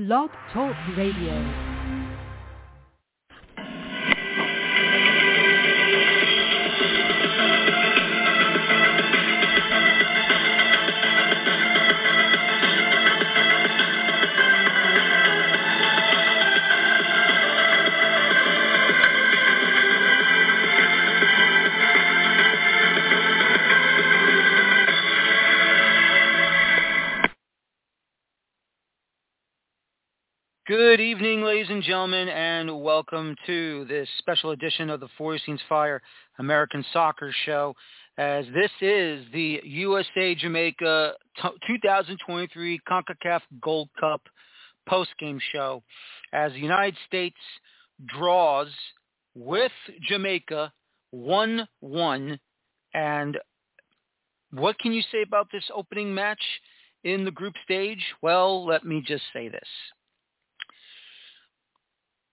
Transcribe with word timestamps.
Blog 0.00 0.30
Talk 0.50 0.74
Radio. 0.96 1.69
Good 31.00 31.06
evening, 31.06 31.40
ladies 31.40 31.70
and 31.70 31.82
gentlemen, 31.82 32.28
and 32.28 32.82
welcome 32.82 33.34
to 33.46 33.86
this 33.86 34.06
special 34.18 34.50
edition 34.50 34.90
of 34.90 35.00
the 35.00 35.08
Feuerstein's 35.16 35.62
Fire 35.66 36.02
American 36.38 36.84
Soccer 36.92 37.34
Show. 37.46 37.74
As 38.18 38.44
this 38.52 38.70
is 38.82 39.24
the 39.32 39.62
USA 39.64 40.34
Jamaica 40.34 41.14
2023 41.66 42.80
CONCACAF 42.86 43.40
Gold 43.62 43.88
Cup 43.98 44.20
post-game 44.86 45.40
show, 45.54 45.82
as 46.34 46.52
the 46.52 46.58
United 46.58 46.98
States 47.06 47.38
draws 48.04 48.68
with 49.34 49.72
Jamaica 50.02 50.70
1-1. 51.14 52.38
And 52.92 53.38
what 54.52 54.78
can 54.78 54.92
you 54.92 55.02
say 55.10 55.22
about 55.22 55.48
this 55.50 55.64
opening 55.74 56.14
match 56.14 56.42
in 57.04 57.24
the 57.24 57.30
group 57.30 57.54
stage? 57.64 58.04
Well, 58.20 58.66
let 58.66 58.84
me 58.84 59.02
just 59.02 59.24
say 59.32 59.48
this 59.48 59.68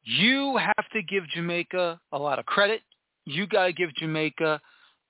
you 0.07 0.57
have 0.57 0.89
to 0.93 1.01
give 1.03 1.27
Jamaica 1.29 1.99
a 2.13 2.17
lot 2.17 2.39
of 2.39 2.45
credit. 2.45 2.81
You 3.25 3.45
got 3.45 3.65
to 3.65 3.73
give 3.73 3.93
Jamaica 3.95 4.61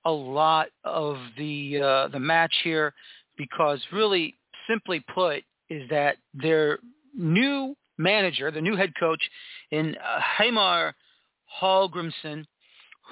a 0.04 0.10
lot 0.10 0.68
of 0.82 1.16
the 1.36 1.80
uh, 1.80 2.08
the 2.08 2.18
match 2.18 2.52
here 2.64 2.92
because 3.36 3.80
really, 3.92 4.34
simply 4.68 5.04
put, 5.14 5.44
is 5.70 5.88
that 5.90 6.16
their 6.34 6.80
new 7.16 7.76
manager, 7.96 8.50
the 8.50 8.60
new 8.60 8.76
head 8.76 8.92
coach 8.98 9.22
in 9.70 9.94
uh, 9.96 10.20
Hallgrimsson, 11.62 12.44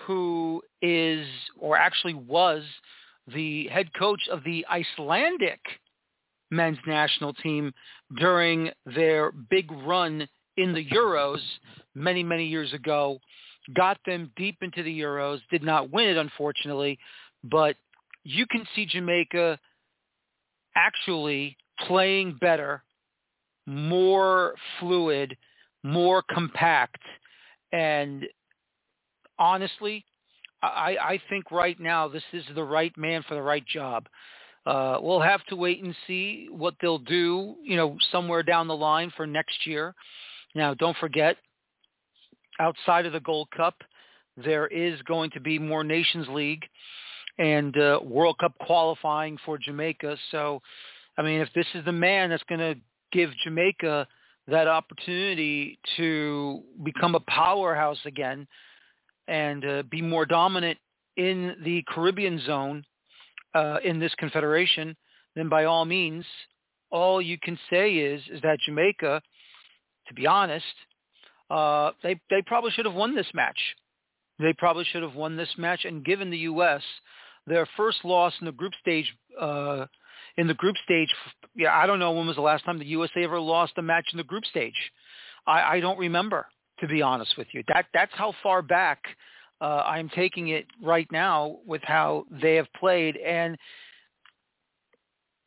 who 0.06 0.62
is 0.82 1.24
or 1.58 1.76
actually 1.76 2.14
was 2.14 2.62
the 3.32 3.68
head 3.68 3.88
coach 3.94 4.22
of 4.30 4.42
the 4.44 4.66
Icelandic 4.68 5.60
men's 6.50 6.78
national 6.86 7.32
team 7.34 7.72
during 8.18 8.70
their 8.84 9.30
big 9.32 9.70
run 9.70 10.28
in 10.56 10.72
the 10.72 10.84
Euros 10.84 11.40
many, 11.94 12.22
many 12.22 12.46
years 12.46 12.72
ago, 12.72 13.18
got 13.74 13.98
them 14.06 14.30
deep 14.36 14.58
into 14.62 14.82
the 14.82 15.00
Euros, 15.00 15.40
did 15.50 15.62
not 15.62 15.90
win 15.90 16.08
it, 16.08 16.16
unfortunately, 16.16 16.98
but 17.44 17.76
you 18.24 18.46
can 18.46 18.66
see 18.74 18.86
Jamaica 18.86 19.58
actually 20.74 21.56
playing 21.86 22.36
better, 22.40 22.82
more 23.66 24.54
fluid, 24.78 25.36
more 25.82 26.22
compact. 26.22 27.02
And 27.72 28.24
honestly, 29.38 30.04
I, 30.62 30.96
I 31.00 31.20
think 31.28 31.50
right 31.50 31.78
now 31.78 32.08
this 32.08 32.22
is 32.32 32.44
the 32.54 32.64
right 32.64 32.96
man 32.96 33.24
for 33.28 33.34
the 33.34 33.42
right 33.42 33.64
job. 33.66 34.06
Uh, 34.64 34.98
we'll 35.00 35.20
have 35.20 35.44
to 35.44 35.56
wait 35.56 35.82
and 35.82 35.94
see 36.06 36.48
what 36.50 36.74
they'll 36.80 36.98
do, 36.98 37.54
you 37.62 37.76
know, 37.76 37.96
somewhere 38.10 38.42
down 38.42 38.66
the 38.66 38.76
line 38.76 39.12
for 39.16 39.26
next 39.26 39.66
year. 39.66 39.94
Now, 40.56 40.72
don't 40.72 40.96
forget, 40.96 41.36
outside 42.58 43.04
of 43.04 43.12
the 43.12 43.20
Gold 43.20 43.48
Cup, 43.54 43.74
there 44.38 44.66
is 44.66 45.00
going 45.02 45.30
to 45.32 45.40
be 45.40 45.58
more 45.58 45.84
Nations 45.84 46.26
League 46.30 46.64
and 47.38 47.76
uh, 47.76 48.00
World 48.02 48.38
Cup 48.38 48.54
qualifying 48.62 49.36
for 49.44 49.58
Jamaica. 49.58 50.16
So, 50.30 50.62
I 51.18 51.22
mean, 51.22 51.40
if 51.40 51.50
this 51.54 51.66
is 51.74 51.84
the 51.84 51.92
man 51.92 52.30
that's 52.30 52.42
going 52.48 52.60
to 52.60 52.80
give 53.12 53.28
Jamaica 53.44 54.08
that 54.48 54.66
opportunity 54.66 55.78
to 55.98 56.62
become 56.82 57.14
a 57.14 57.20
powerhouse 57.20 58.00
again 58.06 58.48
and 59.28 59.62
uh, 59.62 59.82
be 59.90 60.00
more 60.00 60.24
dominant 60.24 60.78
in 61.18 61.54
the 61.64 61.84
Caribbean 61.86 62.40
zone 62.46 62.82
uh, 63.54 63.76
in 63.84 63.98
this 63.98 64.14
confederation, 64.14 64.96
then 65.34 65.50
by 65.50 65.64
all 65.64 65.84
means, 65.84 66.24
all 66.90 67.20
you 67.20 67.36
can 67.38 67.58
say 67.68 67.96
is 67.96 68.22
is 68.32 68.40
that 68.40 68.56
Jamaica– 68.64 69.20
to 70.08 70.14
be 70.14 70.26
honest, 70.26 70.64
uh, 71.50 71.92
they 72.02 72.20
they 72.30 72.42
probably 72.42 72.70
should 72.70 72.86
have 72.86 72.94
won 72.94 73.14
this 73.14 73.26
match. 73.34 73.58
They 74.38 74.52
probably 74.52 74.84
should 74.84 75.02
have 75.02 75.14
won 75.14 75.36
this 75.36 75.48
match 75.56 75.84
and 75.84 76.04
given 76.04 76.30
the 76.30 76.38
U.S. 76.38 76.82
their 77.46 77.66
first 77.76 78.04
loss 78.04 78.34
in 78.40 78.46
the 78.46 78.52
group 78.52 78.72
stage. 78.80 79.12
Uh, 79.40 79.86
in 80.36 80.46
the 80.46 80.54
group 80.54 80.76
stage, 80.84 81.08
yeah, 81.54 81.74
I 81.74 81.86
don't 81.86 81.98
know 81.98 82.12
when 82.12 82.26
was 82.26 82.36
the 82.36 82.42
last 82.42 82.64
time 82.64 82.78
the 82.78 82.84
USA 82.86 83.24
ever 83.24 83.40
lost 83.40 83.72
a 83.78 83.82
match 83.82 84.06
in 84.12 84.18
the 84.18 84.24
group 84.24 84.44
stage. 84.44 84.74
I, 85.46 85.76
I 85.76 85.80
don't 85.80 85.98
remember, 85.98 86.46
to 86.80 86.86
be 86.86 87.00
honest 87.00 87.38
with 87.38 87.46
you. 87.52 87.62
That 87.68 87.86
that's 87.94 88.12
how 88.14 88.34
far 88.42 88.60
back 88.60 89.02
uh, 89.60 89.82
I'm 89.86 90.10
taking 90.10 90.48
it 90.48 90.66
right 90.82 91.10
now 91.10 91.58
with 91.66 91.82
how 91.82 92.26
they 92.30 92.56
have 92.56 92.66
played. 92.78 93.16
And 93.16 93.56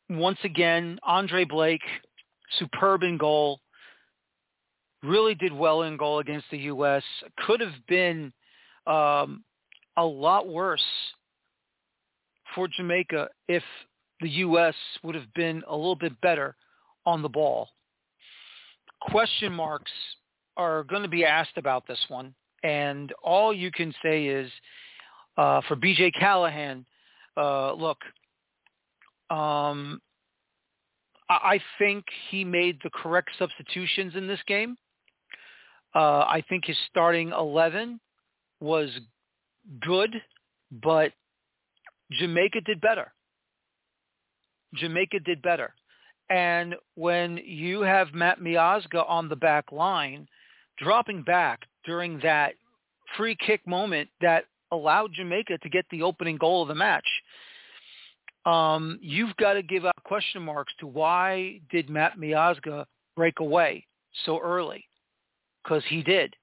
once 0.09 0.40
again, 0.44 1.00
Andre 1.03 1.46
Blake, 1.46 1.84
superb 2.58 3.03
in 3.03 3.18
goal 3.18 3.59
really 5.04 5.36
did 5.36 5.54
well 5.54 5.84
in 5.84 5.98
goal 5.98 6.20
against 6.20 6.46
the 6.52 6.58
U.S. 6.58 7.04
Could 7.46 7.62
have 7.62 7.76
been 7.88 8.34
um, 8.88 9.44
a 9.98 10.04
lot 10.04 10.48
worse 10.48 10.84
for 12.56 12.68
Jamaica 12.68 13.30
if 13.48 13.64
the 14.22 14.30
U.S. 14.30 14.76
would 15.04 15.16
have 15.16 15.32
been 15.34 15.64
a 15.68 15.76
little 15.76 15.96
bit 15.96 16.20
better 16.22 16.56
on 17.06 17.22
the 17.22 17.30
ball. 17.30 17.70
Question 19.02 19.54
marks 19.54 19.92
are 20.58 20.84
going 20.84 21.04
to 21.04 21.10
be 21.10 21.24
asked 21.24 21.58
about 21.58 21.88
this 21.88 22.00
one, 22.10 22.34
and 22.64 23.14
all 23.24 23.54
you 23.54 23.72
can 23.72 23.94
say 24.04 24.26
is 24.26 24.52
uh, 25.38 25.62
for 25.68 25.78
B.J. 25.78 26.12
Callaghan, 26.12 26.86
uh, 27.38 27.72
look, 27.74 28.00
um, 29.30 30.02
I 31.30 31.62
think 31.78 32.04
he 32.30 32.44
made 32.44 32.80
the 32.84 32.90
correct 32.90 33.30
substitutions 33.38 34.16
in 34.16 34.28
this 34.28 34.40
game. 34.48 34.76
Uh, 35.95 36.19
I 36.19 36.44
think 36.47 36.66
his 36.66 36.77
starting 36.89 37.31
11 37.31 38.00
was 38.59 38.89
good, 39.81 40.16
but 40.72 41.11
Jamaica 42.11 42.61
did 42.61 42.81
better. 42.81 43.11
Jamaica 44.75 45.19
did 45.22 45.41
better. 45.41 45.73
And 46.29 46.75
when 46.95 47.38
you 47.38 47.81
have 47.81 48.13
Matt 48.13 48.39
Miazga 48.39 49.03
on 49.09 49.29
the 49.29 49.35
back 49.35 49.72
line, 49.72 50.27
dropping 50.77 51.23
back 51.23 51.61
during 51.85 52.19
that 52.19 52.53
free 53.17 53.35
kick 53.35 53.66
moment 53.66 54.09
that 54.21 54.45
allowed 54.71 55.11
Jamaica 55.13 55.57
to 55.57 55.69
get 55.69 55.85
the 55.89 56.03
opening 56.03 56.38
goal 56.38 56.61
of 56.61 56.67
the 56.67 56.75
match, 56.75 57.07
um, 58.45 59.00
you've 59.01 59.35
got 59.38 59.53
to 59.53 59.63
give 59.63 59.85
out 59.85 60.03
question 60.03 60.44
marks 60.44 60.73
to 60.79 60.88
why 60.88 61.59
did 61.71 61.89
Matt 61.89 62.17
Miazga 62.17 62.85
break 63.16 63.39
away 63.39 63.85
so 64.25 64.39
early? 64.39 64.85
Because 65.69 65.84
he 65.88 66.02
did. 66.02 66.35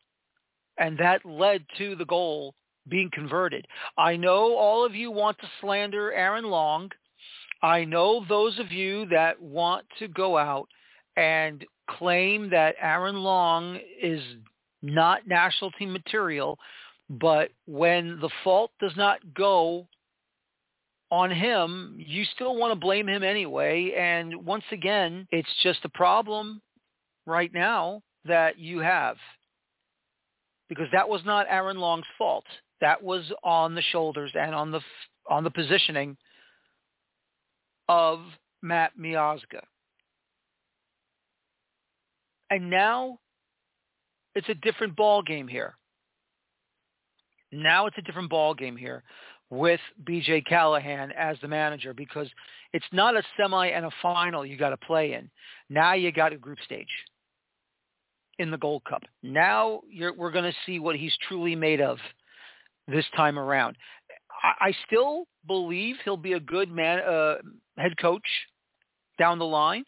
And 0.79 0.99
that 0.99 1.25
led 1.25 1.65
to 1.79 1.97
the 1.97 2.05
goal 2.05 2.55
being 2.89 3.11
converted. 3.13 3.67
I 3.99 4.17
know 4.17 4.57
all 4.57 4.85
of 4.85 4.95
you 4.95 5.11
want 5.11 5.39
to 5.39 5.49
slander 5.61 6.13
Aaron 6.13 6.45
Long. 6.45 6.91
I 7.63 7.85
know 7.85 8.25
those 8.29 8.59
of 8.59 8.71
you 8.71 9.07
that 9.07 9.41
want 9.41 9.87
to 9.99 10.09
go 10.09 10.39
out 10.39 10.69
and 11.17 11.65
claim 11.91 12.51
that 12.51 12.77
Aaron 12.81 13.17
Long 13.17 13.81
is 14.01 14.21
not 14.83 15.27
national 15.27 15.73
team 15.73 15.93
material, 15.93 16.59
but 17.09 17.51
when 17.67 18.21
the 18.21 18.31
fault 18.45 18.71
does 18.81 18.93
not 18.97 19.19
go 19.35 19.89
on 21.11 21.31
him, 21.31 21.97
you 21.99 22.25
still 22.35 22.57
want 22.57 22.73
to 22.73 22.79
blame 22.79 23.09
him 23.09 23.25
anyway. 23.25 23.93
And 23.97 24.45
once 24.45 24.65
again, 24.71 25.27
it's 25.33 25.49
just 25.63 25.85
a 25.85 25.89
problem 25.89 26.61
right 27.25 27.53
now 27.53 28.03
that 28.29 28.59
you 28.59 28.81
have 28.81 29.17
because 30.69 30.87
that 30.93 31.09
was 31.09 31.21
not 31.25 31.47
Aaron 31.49 31.79
Long's 31.79 32.07
fault. 32.19 32.45
That 32.81 33.03
was 33.03 33.25
on 33.45 33.75
the 33.75 33.83
shoulders 33.93 34.33
and 34.35 34.55
on 34.55 34.71
the 34.71 34.81
on 35.29 35.45
the 35.45 35.51
positioning 35.51 36.17
of 37.89 38.21
Matt 38.63 38.93
Miazga. 38.99 39.63
And 42.51 42.71
now 42.71 43.19
it's 44.35 44.49
a 44.49 44.55
different 44.55 44.95
ball 44.97 45.23
game 45.23 45.49
here. 45.49 45.77
Now 47.53 47.87
it's 47.87 47.97
a 47.99 48.03
different 48.03 48.31
ball 48.31 48.55
game 48.55 48.77
here 48.77 49.03
with 49.51 49.81
BJ 50.05 50.45
Callaghan 50.47 51.13
as 51.13 51.37
the 51.41 51.49
manager 51.49 51.95
because 51.95 52.29
it's 52.73 52.87
not 52.93 53.17
a 53.17 53.23
semi 53.37 53.69
and 53.69 53.87
a 53.87 53.91
final 54.03 54.45
you 54.45 54.57
got 54.57 54.71
to 54.71 54.77
play 54.77 55.15
in. 55.15 55.31
Now 55.71 55.95
you 55.95 56.13
got 56.13 56.33
a 56.33 56.37
group 56.37 56.59
stage 56.65 56.89
in 58.39 58.51
the 58.51 58.59
Gold 58.59 58.83
Cup. 58.89 59.03
Now 59.23 59.81
we're 60.17 60.31
going 60.31 60.45
to 60.45 60.57
see 60.65 60.79
what 60.79 60.97
he's 60.97 61.17
truly 61.29 61.57
made 61.57 61.81
of 61.81 61.99
this 62.89 63.05
time 63.17 63.39
around. 63.39 63.77
I, 64.43 64.69
I 64.69 64.75
still 64.87 65.25
believe 65.47 65.97
he'll 66.05 66.17
be 66.17 66.35
a 66.35 66.41
good 66.41 66.71
man, 66.71 67.01
uh, 67.01 67.37
head 67.79 67.97
coach 68.01 68.27
down 69.19 69.39
the 69.39 69.47
line, 69.47 69.85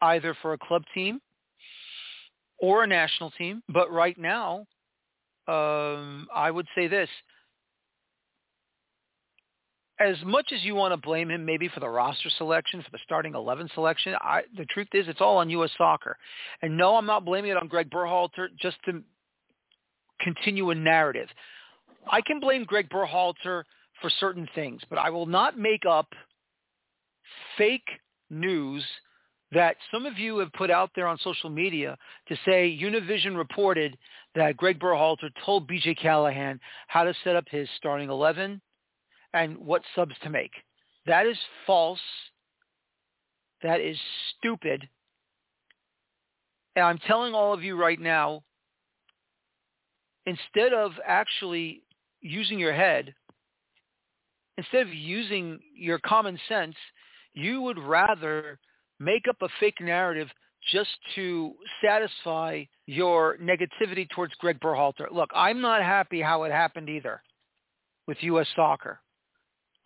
either 0.00 0.36
for 0.42 0.52
a 0.52 0.58
club 0.58 0.82
team 0.94 1.20
or 2.58 2.84
a 2.84 2.86
national 2.86 3.30
team. 3.32 3.62
But 3.68 3.90
right 3.90 4.18
now, 4.18 4.66
um, 5.48 6.28
I 6.34 6.50
would 6.50 6.66
say 6.74 6.86
this. 6.86 7.08
As 10.00 10.16
much 10.24 10.52
as 10.52 10.64
you 10.64 10.74
want 10.74 10.92
to 10.92 10.96
blame 10.96 11.30
him 11.30 11.44
maybe 11.44 11.68
for 11.68 11.80
the 11.80 11.88
roster 11.88 12.30
selection, 12.38 12.82
for 12.82 12.90
the 12.90 12.98
starting 13.04 13.34
11 13.34 13.70
selection, 13.74 14.14
I, 14.20 14.42
the 14.56 14.64
truth 14.66 14.88
is 14.92 15.06
it's 15.06 15.20
all 15.20 15.36
on 15.36 15.50
U.S. 15.50 15.70
soccer. 15.78 16.16
And 16.62 16.76
no, 16.76 16.96
I'm 16.96 17.06
not 17.06 17.24
blaming 17.24 17.50
it 17.52 17.56
on 17.56 17.68
Greg 17.68 17.90
Berhalter 17.90 18.48
just 18.60 18.76
to 18.86 19.02
continue 20.20 20.70
a 20.70 20.74
narrative. 20.74 21.28
I 22.10 22.20
can 22.20 22.40
blame 22.40 22.64
Greg 22.64 22.88
Berhalter 22.88 23.64
for 24.00 24.10
certain 24.18 24.48
things, 24.54 24.80
but 24.90 24.98
I 24.98 25.10
will 25.10 25.26
not 25.26 25.58
make 25.58 25.84
up 25.88 26.08
fake 27.56 27.88
news 28.30 28.84
that 29.52 29.76
some 29.92 30.06
of 30.06 30.18
you 30.18 30.38
have 30.38 30.52
put 30.54 30.70
out 30.70 30.90
there 30.94 31.06
on 31.06 31.18
social 31.18 31.50
media 31.50 31.96
to 32.28 32.36
say 32.44 32.78
Univision 32.80 33.36
reported 33.36 33.96
that 34.34 34.56
Greg 34.56 34.80
Berhalter 34.80 35.28
told 35.44 35.68
BJ 35.68 35.96
Callaghan 35.96 36.58
how 36.88 37.04
to 37.04 37.14
set 37.22 37.36
up 37.36 37.44
his 37.50 37.68
starting 37.76 38.08
11 38.08 38.60
and 39.34 39.58
what 39.58 39.82
subs 39.94 40.14
to 40.22 40.30
make. 40.30 40.52
That 41.06 41.26
is 41.26 41.36
false. 41.66 42.00
That 43.62 43.80
is 43.80 43.96
stupid. 44.38 44.88
And 46.76 46.84
I'm 46.84 46.98
telling 46.98 47.34
all 47.34 47.52
of 47.52 47.62
you 47.62 47.76
right 47.76 48.00
now, 48.00 48.42
instead 50.26 50.72
of 50.72 50.92
actually 51.06 51.82
using 52.20 52.58
your 52.58 52.72
head, 52.72 53.14
instead 54.56 54.86
of 54.86 54.94
using 54.94 55.58
your 55.76 55.98
common 55.98 56.38
sense, 56.48 56.76
you 57.34 57.62
would 57.62 57.78
rather 57.78 58.58
make 59.00 59.26
up 59.28 59.36
a 59.42 59.48
fake 59.60 59.80
narrative 59.80 60.28
just 60.70 60.90
to 61.14 61.54
satisfy 61.84 62.62
your 62.86 63.36
negativity 63.38 64.08
towards 64.08 64.34
Greg 64.34 64.60
Berhalter. 64.60 65.10
Look, 65.10 65.30
I'm 65.34 65.60
not 65.60 65.82
happy 65.82 66.20
how 66.20 66.44
it 66.44 66.52
happened 66.52 66.88
either 66.88 67.20
with 68.06 68.18
U.S. 68.20 68.46
soccer. 68.54 69.00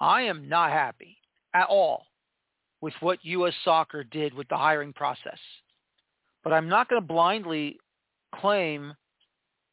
I 0.00 0.22
am 0.22 0.48
not 0.48 0.70
happy 0.70 1.16
at 1.54 1.66
all 1.68 2.06
with 2.80 2.94
what 3.00 3.18
U.S. 3.22 3.54
soccer 3.64 4.04
did 4.04 4.34
with 4.34 4.48
the 4.48 4.56
hiring 4.56 4.92
process. 4.92 5.38
But 6.44 6.52
I'm 6.52 6.68
not 6.68 6.88
going 6.88 7.00
to 7.00 7.06
blindly 7.06 7.78
claim 8.34 8.94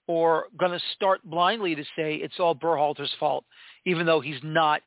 or 0.07 0.45
going 0.59 0.71
to 0.71 0.79
start 0.95 1.21
blindly 1.23 1.75
to 1.75 1.83
say 1.95 2.15
it's 2.15 2.39
all 2.39 2.55
Berhalter's 2.55 3.13
fault, 3.19 3.45
even 3.85 4.05
though 4.05 4.21
he's 4.21 4.39
not 4.43 4.81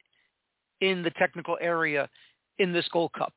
in 0.80 1.02
the 1.02 1.10
technical 1.10 1.56
area 1.60 2.08
in 2.58 2.72
this 2.72 2.86
Gold 2.92 3.12
Cup. 3.12 3.34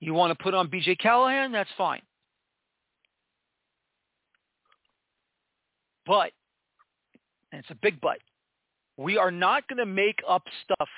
You 0.00 0.14
want 0.14 0.36
to 0.36 0.42
put 0.42 0.54
on 0.54 0.68
BJ 0.68 0.98
Callaghan? 0.98 1.52
That's 1.52 1.70
fine. 1.78 2.02
But, 6.06 6.32
and 7.50 7.60
it's 7.60 7.70
a 7.70 7.78
big 7.80 8.00
but, 8.00 8.18
we 8.96 9.18
are 9.18 9.30
not 9.30 9.66
going 9.68 9.78
to 9.78 9.86
make 9.86 10.20
up 10.28 10.42
stuff 10.62 10.88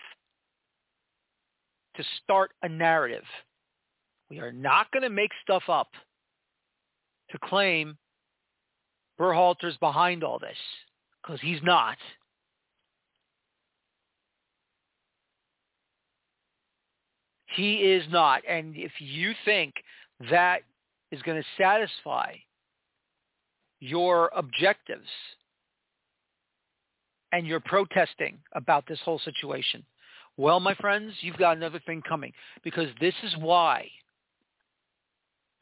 to 1.96 2.04
start 2.22 2.52
a 2.62 2.69
narrative. 2.69 3.25
We 4.31 4.38
are 4.40 4.52
not 4.52 4.90
going 4.93 5.02
to 5.02 5.10
make 5.10 5.31
stuff 5.43 5.62
up 5.69 5.88
to 7.31 7.38
claim 7.38 7.96
Berhalter's 9.19 9.76
behind 9.78 10.22
all 10.22 10.38
this 10.38 10.56
because 11.22 11.40
he's 11.40 11.62
not. 11.62 11.96
He 17.46 17.76
is 17.76 18.04
not. 18.10 18.42
And 18.46 18.76
if 18.76 18.92
you 18.99 19.32
think 19.44 19.75
that 20.31 20.60
is 21.10 21.22
going 21.22 21.40
to 21.40 21.49
satisfy 21.56 22.34
your 23.81 24.31
objectives 24.37 25.08
and 27.32 27.46
you're 27.46 27.61
protesting 27.61 28.38
about 28.55 28.84
this 28.88 29.00
whole 29.05 29.19
situation, 29.19 29.84
well, 30.37 30.61
my 30.61 30.75
friends, 30.75 31.12
you've 31.20 31.38
got 31.38 31.56
another 31.56 31.81
thing 31.87 32.02
coming 32.06 32.32
because 32.62 32.88
this 33.00 33.14
is 33.23 33.34
why 33.38 33.88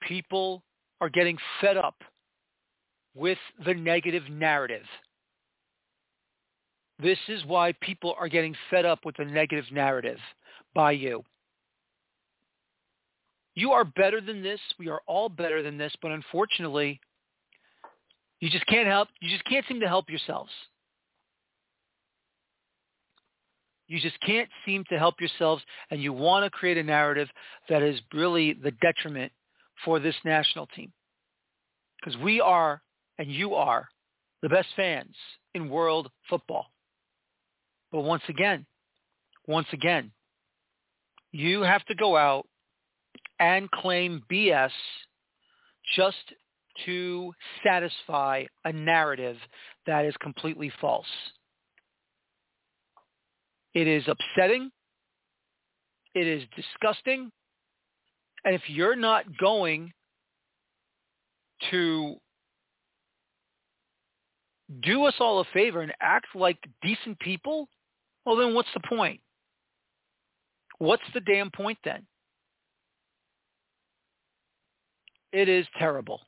people 0.02 0.62
are 1.00 1.08
getting 1.08 1.38
fed 1.60 1.76
up 1.76 1.96
with 3.14 3.38
the 3.64 3.74
negative 3.74 4.24
narrative. 4.28 4.84
This 7.00 7.18
is 7.28 7.44
why 7.46 7.72
people 7.80 8.14
are 8.18 8.28
getting 8.28 8.54
fed 8.70 8.84
up 8.84 9.04
with 9.04 9.16
the 9.16 9.24
negative 9.24 9.64
narrative 9.72 10.18
by 10.74 10.92
you. 10.92 11.22
You 13.54 13.72
are 13.72 13.84
better 13.84 14.20
than 14.20 14.42
this. 14.42 14.60
We 14.78 14.88
are 14.88 15.00
all 15.06 15.28
better 15.28 15.62
than 15.62 15.78
this, 15.78 15.92
but 16.02 16.10
unfortunately, 16.10 17.00
you 18.40 18.50
just 18.50 18.66
can't 18.66 18.88
help. 18.88 19.08
You 19.20 19.30
just 19.30 19.44
can't 19.44 19.64
seem 19.66 19.80
to 19.80 19.88
help 19.88 20.10
yourselves. 20.10 20.50
You 23.86 24.00
just 24.00 24.18
can't 24.20 24.48
seem 24.64 24.84
to 24.90 24.98
help 24.98 25.20
yourselves, 25.20 25.62
and 25.90 26.02
you 26.02 26.12
want 26.12 26.44
to 26.44 26.50
create 26.50 26.78
a 26.78 26.82
narrative 26.82 27.28
that 27.68 27.82
is 27.82 28.00
really 28.12 28.54
the 28.54 28.70
detriment 28.82 29.32
for 29.84 29.98
this 29.98 30.14
national 30.24 30.66
team. 30.68 30.92
Because 32.00 32.18
we 32.20 32.40
are, 32.40 32.82
and 33.18 33.30
you 33.30 33.54
are, 33.54 33.88
the 34.42 34.48
best 34.48 34.68
fans 34.76 35.14
in 35.54 35.68
world 35.68 36.10
football. 36.28 36.66
But 37.92 38.02
once 38.02 38.22
again, 38.28 38.66
once 39.46 39.68
again, 39.72 40.10
you 41.32 41.62
have 41.62 41.84
to 41.86 41.94
go 41.94 42.16
out 42.16 42.46
and 43.38 43.70
claim 43.70 44.22
BS 44.30 44.70
just 45.96 46.32
to 46.86 47.32
satisfy 47.64 48.44
a 48.64 48.72
narrative 48.72 49.36
that 49.86 50.04
is 50.04 50.14
completely 50.20 50.72
false. 50.80 51.06
It 53.74 53.88
is 53.88 54.04
upsetting. 54.06 54.70
It 56.14 56.26
is 56.26 56.44
disgusting. 56.54 57.30
And 58.44 58.54
if 58.54 58.62
you're 58.68 58.96
not 58.96 59.24
going 59.38 59.92
to 61.70 62.16
do 64.82 65.04
us 65.04 65.14
all 65.18 65.40
a 65.40 65.44
favor 65.52 65.80
and 65.80 65.92
act 66.00 66.26
like 66.34 66.58
decent 66.82 67.18
people, 67.18 67.68
well 68.24 68.36
then 68.36 68.54
what's 68.54 68.68
the 68.74 68.88
point? 68.88 69.20
What's 70.78 71.02
the 71.12 71.20
damn 71.20 71.50
point 71.50 71.78
then? 71.84 72.06
It 75.32 75.48
is 75.48 75.66
terrible. 75.78 76.20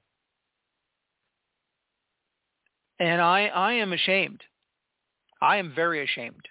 And 2.98 3.20
I, 3.20 3.46
I 3.46 3.72
am 3.74 3.92
ashamed. 3.92 4.40
I 5.40 5.58
am 5.58 5.72
very 5.74 6.02
ashamed 6.02 6.48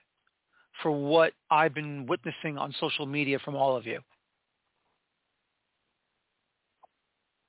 for 0.81 0.91
what 0.91 1.33
I've 1.49 1.73
been 1.73 2.05
witnessing 2.05 2.57
on 2.57 2.73
social 2.79 3.05
media 3.05 3.39
from 3.39 3.55
all 3.55 3.75
of 3.75 3.85
you. 3.85 3.99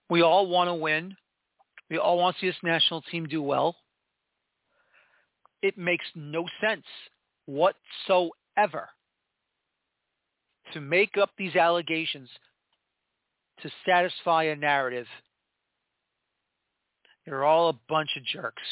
We 0.08 0.22
all 0.22 0.46
want 0.48 0.68
to 0.68 0.74
win. 0.74 1.16
We 1.90 1.98
all 1.98 2.18
want 2.18 2.36
to 2.36 2.40
see 2.40 2.46
this 2.46 2.56
national 2.62 3.02
team 3.02 3.26
do 3.26 3.42
well. 3.42 3.76
It 5.62 5.76
makes 5.76 6.04
no 6.14 6.46
sense 6.60 6.84
whatsoever 7.46 8.88
to 10.72 10.80
make 10.80 11.16
up 11.16 11.30
these 11.36 11.56
allegations 11.56 12.28
to 13.62 13.70
satisfy 13.86 14.44
a 14.44 14.56
narrative. 14.56 15.06
You're 17.24 17.44
all 17.44 17.70
a 17.70 17.78
bunch 17.88 18.10
of 18.16 18.24
jerks. 18.24 18.62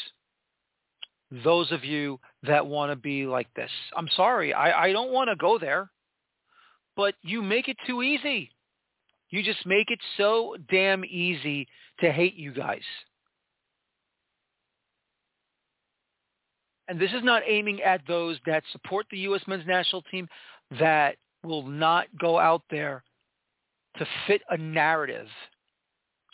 Those 1.31 1.71
of 1.71 1.83
you 1.83 2.19
that 2.43 2.65
want 2.65 2.91
to 2.91 2.95
be 2.95 3.25
like 3.25 3.51
this. 3.55 3.71
I'm 3.95 4.07
sorry. 4.15 4.53
I, 4.53 4.85
I 4.85 4.91
don't 4.91 5.11
want 5.11 5.29
to 5.29 5.35
go 5.35 5.57
there. 5.57 5.89
But 6.95 7.15
you 7.21 7.41
make 7.41 7.67
it 7.67 7.77
too 7.85 8.01
easy. 8.03 8.51
You 9.29 9.43
just 9.43 9.65
make 9.65 9.91
it 9.91 9.99
so 10.17 10.55
damn 10.69 11.03
easy 11.03 11.67
to 11.99 12.11
hate 12.11 12.35
you 12.35 12.53
guys. 12.53 12.83
And 16.87 16.99
this 16.99 17.11
is 17.11 17.23
not 17.23 17.41
aiming 17.47 17.81
at 17.81 18.01
those 18.07 18.37
that 18.45 18.63
support 18.71 19.07
the 19.09 19.17
U.S. 19.19 19.41
men's 19.47 19.65
national 19.65 20.03
team 20.03 20.27
that 20.79 21.17
will 21.43 21.63
not 21.63 22.05
go 22.19 22.37
out 22.37 22.61
there 22.69 23.03
to 23.97 24.05
fit 24.27 24.41
a 24.49 24.57
narrative 24.57 25.27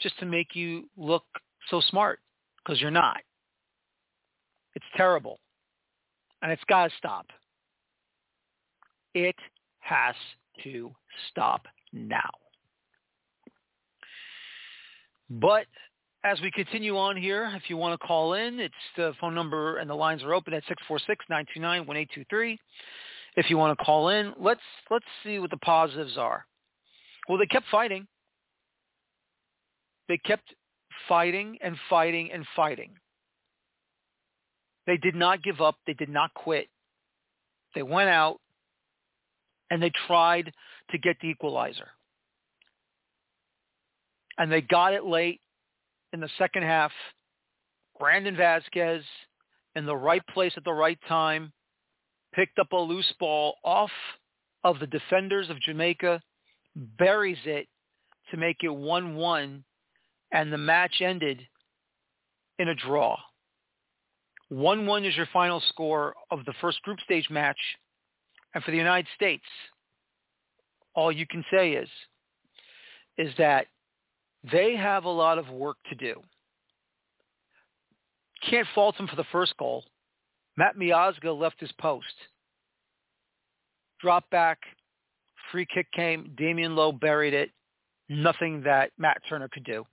just 0.01 0.17
to 0.19 0.25
make 0.25 0.55
you 0.55 0.89
look 0.97 1.23
so 1.69 1.81
smart 1.89 2.19
because 2.57 2.81
you're 2.81 2.91
not. 2.91 3.17
It's 4.75 4.85
terrible. 4.95 5.39
And 6.41 6.51
it's 6.51 6.63
got 6.67 6.89
to 6.89 6.97
stop. 6.97 7.27
It 9.13 9.35
has 9.79 10.15
to 10.63 10.91
stop 11.29 11.67
now. 11.93 12.29
But 15.29 15.65
as 16.23 16.39
we 16.41 16.51
continue 16.51 16.97
on 16.97 17.17
here, 17.17 17.51
if 17.55 17.69
you 17.69 17.77
want 17.77 17.99
to 17.99 18.07
call 18.07 18.33
in, 18.33 18.59
it's 18.59 18.73
the 18.95 19.13
phone 19.19 19.33
number 19.33 19.77
and 19.77 19.89
the 19.89 19.95
lines 19.95 20.23
are 20.23 20.33
open 20.33 20.53
at 20.53 20.63
646-929-1823. 20.89 22.57
If 23.37 23.49
you 23.49 23.57
want 23.57 23.77
to 23.77 23.85
call 23.85 24.09
in, 24.09 24.33
let's 24.37 24.59
let's 24.89 25.05
see 25.23 25.39
what 25.39 25.51
the 25.51 25.57
positives 25.57 26.17
are. 26.17 26.45
Well, 27.29 27.37
they 27.37 27.45
kept 27.45 27.65
fighting. 27.71 28.05
They 30.09 30.17
kept 30.17 30.53
fighting 31.07 31.57
and 31.61 31.77
fighting 31.89 32.29
and 32.33 32.45
fighting. 32.55 32.91
They 34.87 34.97
did 34.97 35.15
not 35.15 35.43
give 35.43 35.61
up. 35.61 35.75
They 35.85 35.93
did 35.93 36.09
not 36.09 36.33
quit. 36.33 36.67
They 37.75 37.83
went 37.83 38.09
out 38.09 38.39
and 39.69 39.81
they 39.81 39.91
tried 40.07 40.51
to 40.91 40.97
get 40.97 41.17
the 41.21 41.27
equalizer. 41.27 41.87
And 44.37 44.51
they 44.51 44.61
got 44.61 44.93
it 44.93 45.05
late 45.05 45.39
in 46.13 46.19
the 46.19 46.29
second 46.37 46.63
half. 46.63 46.91
Brandon 47.99 48.35
Vazquez 48.35 49.03
in 49.75 49.85
the 49.85 49.95
right 49.95 50.25
place 50.33 50.53
at 50.57 50.63
the 50.63 50.73
right 50.73 50.99
time 51.07 51.53
picked 52.33 52.59
up 52.59 52.71
a 52.71 52.77
loose 52.77 53.13
ball 53.19 53.55
off 53.63 53.91
of 54.63 54.79
the 54.79 54.87
defenders 54.87 55.49
of 55.49 55.61
Jamaica, 55.61 56.21
buries 56.75 57.37
it 57.45 57.67
to 58.31 58.37
make 58.37 58.57
it 58.61 58.69
1-1, 58.69 59.63
and 60.31 60.53
the 60.53 60.57
match 60.57 61.01
ended 61.01 61.47
in 62.59 62.69
a 62.69 62.75
draw. 62.75 63.17
1-1 64.51 65.07
is 65.07 65.15
your 65.15 65.27
final 65.31 65.61
score 65.69 66.13
of 66.29 66.43
the 66.45 66.53
first 66.59 66.81
group 66.81 66.99
stage 66.99 67.29
match. 67.29 67.57
And 68.53 68.63
for 68.63 68.71
the 68.71 68.77
United 68.77 69.07
States, 69.15 69.45
all 70.93 71.11
you 71.11 71.25
can 71.25 71.43
say 71.51 71.71
is, 71.71 71.89
is 73.17 73.33
that 73.37 73.67
they 74.51 74.75
have 74.75 75.05
a 75.05 75.09
lot 75.09 75.37
of 75.37 75.49
work 75.49 75.77
to 75.89 75.95
do. 75.95 76.21
Can't 78.49 78.67
fault 78.75 78.97
them 78.97 79.07
for 79.07 79.15
the 79.15 79.25
first 79.31 79.55
goal. 79.57 79.85
Matt 80.57 80.75
Miazga 80.75 81.37
left 81.37 81.59
his 81.59 81.71
post. 81.79 82.05
Drop 84.01 84.29
back, 84.31 84.59
free 85.51 85.65
kick 85.71 85.91
came, 85.91 86.35
Damion 86.37 86.75
Lowe 86.75 86.91
buried 86.91 87.33
it. 87.33 87.51
Nothing 88.09 88.63
that 88.63 88.91
Matt 88.97 89.21
Turner 89.29 89.47
could 89.47 89.63
do. 89.63 89.85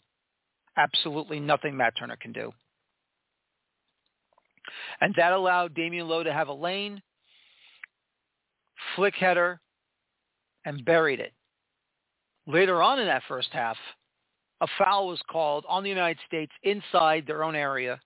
Absolutely 0.77 1.39
nothing 1.39 1.77
Matt 1.77 1.95
Turner 1.97 2.17
can 2.17 2.33
do. 2.33 2.53
And 5.01 5.15
that 5.17 5.33
allowed 5.33 5.75
Damion 5.75 6.09
Lowe 6.09 6.23
to 6.23 6.33
have 6.33 6.49
a 6.49 6.53
lane, 6.53 7.03
flick 8.97 9.15
header, 9.15 9.61
and 10.65 10.85
buried 10.85 11.21
it. 11.21 11.33
Later 12.47 12.83
on 12.83 12.99
in 12.99 13.07
that 13.07 13.23
first 13.29 13.49
half, 13.53 13.77
a 14.61 14.67
foul 14.79 15.09
was 15.09 15.21
called 15.31 15.65
on 15.69 15.83
the 15.83 15.89
United 15.89 16.19
States 16.27 16.53
inside 16.63 17.25
their 17.27 17.45
own 17.45 17.55
area. 17.55 18.01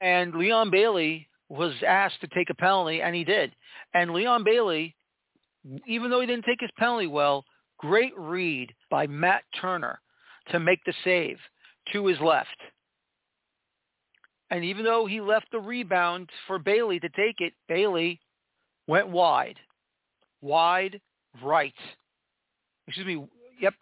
And 0.00 0.34
Leon 0.34 0.70
Bailey 0.70 1.28
was 1.48 1.72
asked 1.86 2.20
to 2.20 2.28
take 2.28 2.50
a 2.50 2.54
penalty, 2.54 3.00
and 3.00 3.14
he 3.14 3.24
did. 3.24 3.52
And 3.94 4.12
Leon 4.12 4.44
Bailey, 4.44 4.94
even 5.86 6.10
though 6.10 6.20
he 6.20 6.26
didn't 6.26 6.44
take 6.44 6.60
his 6.60 6.70
penalty 6.78 7.06
well, 7.06 7.44
great 7.78 8.12
read 8.16 8.72
by 8.90 9.06
Matt 9.06 9.42
Turner 9.60 10.00
to 10.50 10.60
make 10.60 10.80
the 10.84 10.94
save 11.04 11.38
to 11.92 12.06
his 12.06 12.20
left. 12.20 12.56
And 14.50 14.64
even 14.64 14.84
though 14.84 15.06
he 15.06 15.20
left 15.20 15.46
the 15.52 15.58
rebound 15.58 16.30
for 16.46 16.58
Bailey 16.58 16.98
to 17.00 17.08
take 17.10 17.40
it, 17.40 17.52
Bailey 17.68 18.20
went 18.86 19.08
wide. 19.08 19.56
Wide 20.40 21.00
right. 21.42 21.74
Excuse 22.86 23.06
me. 23.06 23.26
Yep. 23.60 23.74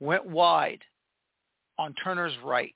Went 0.00 0.26
wide 0.26 0.80
on 1.78 1.94
Turner's 2.02 2.34
right. 2.44 2.74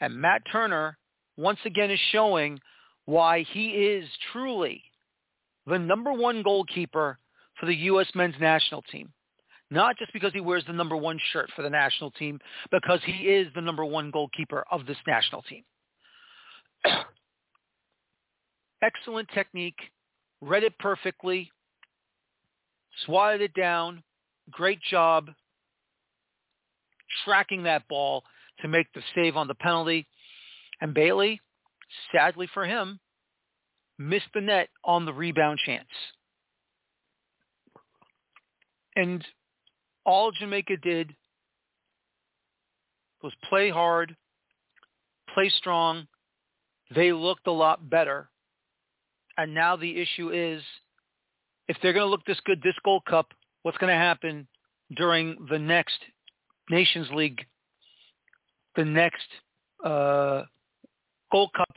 And 0.00 0.14
Matt 0.14 0.42
Turner 0.50 0.96
once 1.36 1.58
again 1.64 1.90
is 1.90 2.00
showing 2.12 2.58
why 3.04 3.44
he 3.52 3.68
is 3.68 4.08
truly 4.32 4.82
the 5.66 5.78
number 5.78 6.12
one 6.12 6.42
goalkeeper 6.42 7.18
for 7.58 7.66
the 7.66 7.74
U.S. 7.74 8.06
men's 8.14 8.34
national 8.40 8.82
team. 8.82 9.12
Not 9.70 9.98
just 9.98 10.12
because 10.12 10.32
he 10.32 10.40
wears 10.40 10.64
the 10.66 10.72
number 10.72 10.96
one 10.96 11.18
shirt 11.32 11.50
for 11.56 11.62
the 11.62 11.70
national 11.70 12.12
team, 12.12 12.38
because 12.70 13.00
he 13.04 13.28
is 13.28 13.48
the 13.54 13.60
number 13.60 13.84
one 13.84 14.10
goalkeeper 14.10 14.64
of 14.70 14.86
this 14.86 14.96
national 15.06 15.42
team. 15.42 15.64
Excellent 18.82 19.28
technique, 19.34 19.78
read 20.40 20.62
it 20.62 20.78
perfectly, 20.78 21.50
swatted 23.04 23.40
it 23.40 23.54
down, 23.54 24.02
great 24.50 24.80
job 24.88 25.30
tracking 27.24 27.62
that 27.64 27.86
ball 27.88 28.24
to 28.60 28.68
make 28.68 28.86
the 28.94 29.02
save 29.14 29.36
on 29.36 29.48
the 29.48 29.54
penalty. 29.54 30.06
And 30.80 30.94
Bailey, 30.94 31.40
sadly 32.12 32.48
for 32.52 32.64
him, 32.64 33.00
missed 33.98 34.28
the 34.34 34.40
net 34.40 34.68
on 34.84 35.04
the 35.04 35.12
rebound 35.12 35.58
chance. 35.64 35.88
And 38.94 39.24
all 40.06 40.30
Jamaica 40.30 40.76
did 40.78 41.14
was 43.22 43.32
play 43.48 43.68
hard, 43.68 44.16
play 45.34 45.50
strong. 45.58 46.06
They 46.94 47.12
looked 47.12 47.48
a 47.48 47.52
lot 47.52 47.90
better. 47.90 48.28
And 49.36 49.52
now 49.52 49.76
the 49.76 50.00
issue 50.00 50.30
is, 50.30 50.62
if 51.68 51.76
they're 51.82 51.92
going 51.92 52.06
to 52.06 52.10
look 52.10 52.24
this 52.24 52.40
good 52.46 52.62
this 52.62 52.76
Gold 52.84 53.04
Cup, 53.04 53.32
what's 53.62 53.76
going 53.78 53.92
to 53.92 53.98
happen 53.98 54.46
during 54.96 55.36
the 55.50 55.58
next 55.58 55.98
Nations 56.70 57.08
League, 57.12 57.44
the 58.76 58.84
next 58.84 59.26
uh, 59.84 60.42
Gold 61.32 61.50
Cup? 61.54 61.76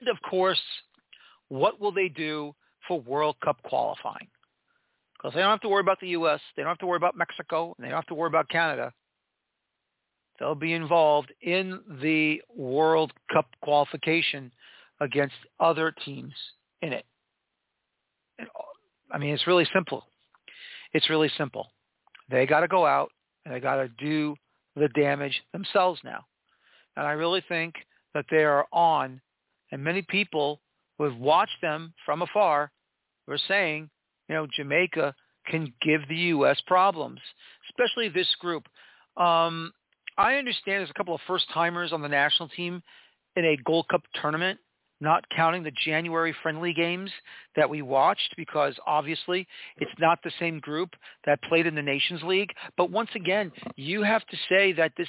And 0.00 0.08
of 0.08 0.16
course, 0.30 0.62
what 1.48 1.80
will 1.80 1.92
they 1.92 2.08
do 2.08 2.54
for 2.86 3.00
World 3.00 3.36
Cup 3.44 3.60
qualifying? 3.64 4.28
Because 5.24 5.36
they 5.36 5.40
don't 5.40 5.52
have 5.52 5.60
to 5.62 5.70
worry 5.70 5.80
about 5.80 6.00
the 6.00 6.08
U.S., 6.08 6.38
they 6.54 6.62
don't 6.62 6.68
have 6.68 6.78
to 6.78 6.86
worry 6.86 6.98
about 6.98 7.16
Mexico, 7.16 7.74
and 7.78 7.84
they 7.84 7.88
don't 7.88 7.96
have 7.96 8.06
to 8.08 8.14
worry 8.14 8.28
about 8.28 8.46
Canada. 8.50 8.92
They'll 10.38 10.54
be 10.54 10.74
involved 10.74 11.32
in 11.40 11.80
the 12.02 12.42
World 12.54 13.10
Cup 13.32 13.46
qualification 13.62 14.52
against 15.00 15.36
other 15.58 15.94
teams 16.04 16.34
in 16.82 16.92
it. 16.92 17.06
I 19.10 19.16
mean, 19.16 19.30
it's 19.30 19.46
really 19.46 19.66
simple. 19.72 20.04
It's 20.92 21.08
really 21.08 21.30
simple. 21.38 21.68
They 22.30 22.44
got 22.44 22.60
to 22.60 22.68
go 22.68 22.84
out 22.84 23.10
and 23.46 23.54
they 23.54 23.60
got 23.60 23.76
to 23.76 23.88
do 23.88 24.36
the 24.76 24.88
damage 24.88 25.42
themselves 25.54 26.00
now. 26.04 26.26
And 26.98 27.06
I 27.06 27.12
really 27.12 27.42
think 27.48 27.76
that 28.12 28.26
they 28.30 28.44
are 28.44 28.66
on, 28.74 29.22
and 29.72 29.82
many 29.82 30.02
people 30.02 30.60
who 30.98 31.04
have 31.04 31.16
watched 31.16 31.62
them 31.62 31.94
from 32.04 32.20
afar 32.20 32.70
were 33.26 33.38
saying, 33.48 33.88
you 34.28 34.34
know, 34.34 34.46
Jamaica 34.54 35.14
can 35.46 35.72
give 35.82 36.00
the 36.08 36.16
U.S. 36.16 36.60
problems, 36.66 37.20
especially 37.68 38.08
this 38.08 38.32
group. 38.40 38.64
Um, 39.16 39.72
I 40.16 40.34
understand 40.34 40.80
there's 40.80 40.90
a 40.90 40.94
couple 40.94 41.14
of 41.14 41.20
first-timers 41.26 41.92
on 41.92 42.02
the 42.02 42.08
national 42.08 42.48
team 42.48 42.82
in 43.36 43.44
a 43.44 43.56
Gold 43.64 43.86
Cup 43.90 44.02
tournament, 44.20 44.58
not 45.00 45.24
counting 45.34 45.62
the 45.62 45.72
January 45.84 46.34
friendly 46.42 46.72
games 46.72 47.10
that 47.56 47.68
we 47.68 47.82
watched 47.82 48.34
because 48.36 48.74
obviously 48.86 49.46
it's 49.78 49.90
not 49.98 50.18
the 50.22 50.30
same 50.38 50.60
group 50.60 50.90
that 51.26 51.42
played 51.42 51.66
in 51.66 51.74
the 51.74 51.82
Nations 51.82 52.22
League. 52.22 52.52
But 52.76 52.90
once 52.90 53.10
again, 53.14 53.52
you 53.76 54.02
have 54.02 54.24
to 54.26 54.36
say 54.48 54.72
that 54.72 54.92
this 54.96 55.08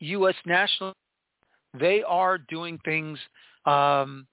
U.S. 0.00 0.34
national, 0.44 0.92
they 1.78 2.02
are 2.02 2.36
doing 2.36 2.78
things 2.84 3.18
um, 3.64 4.26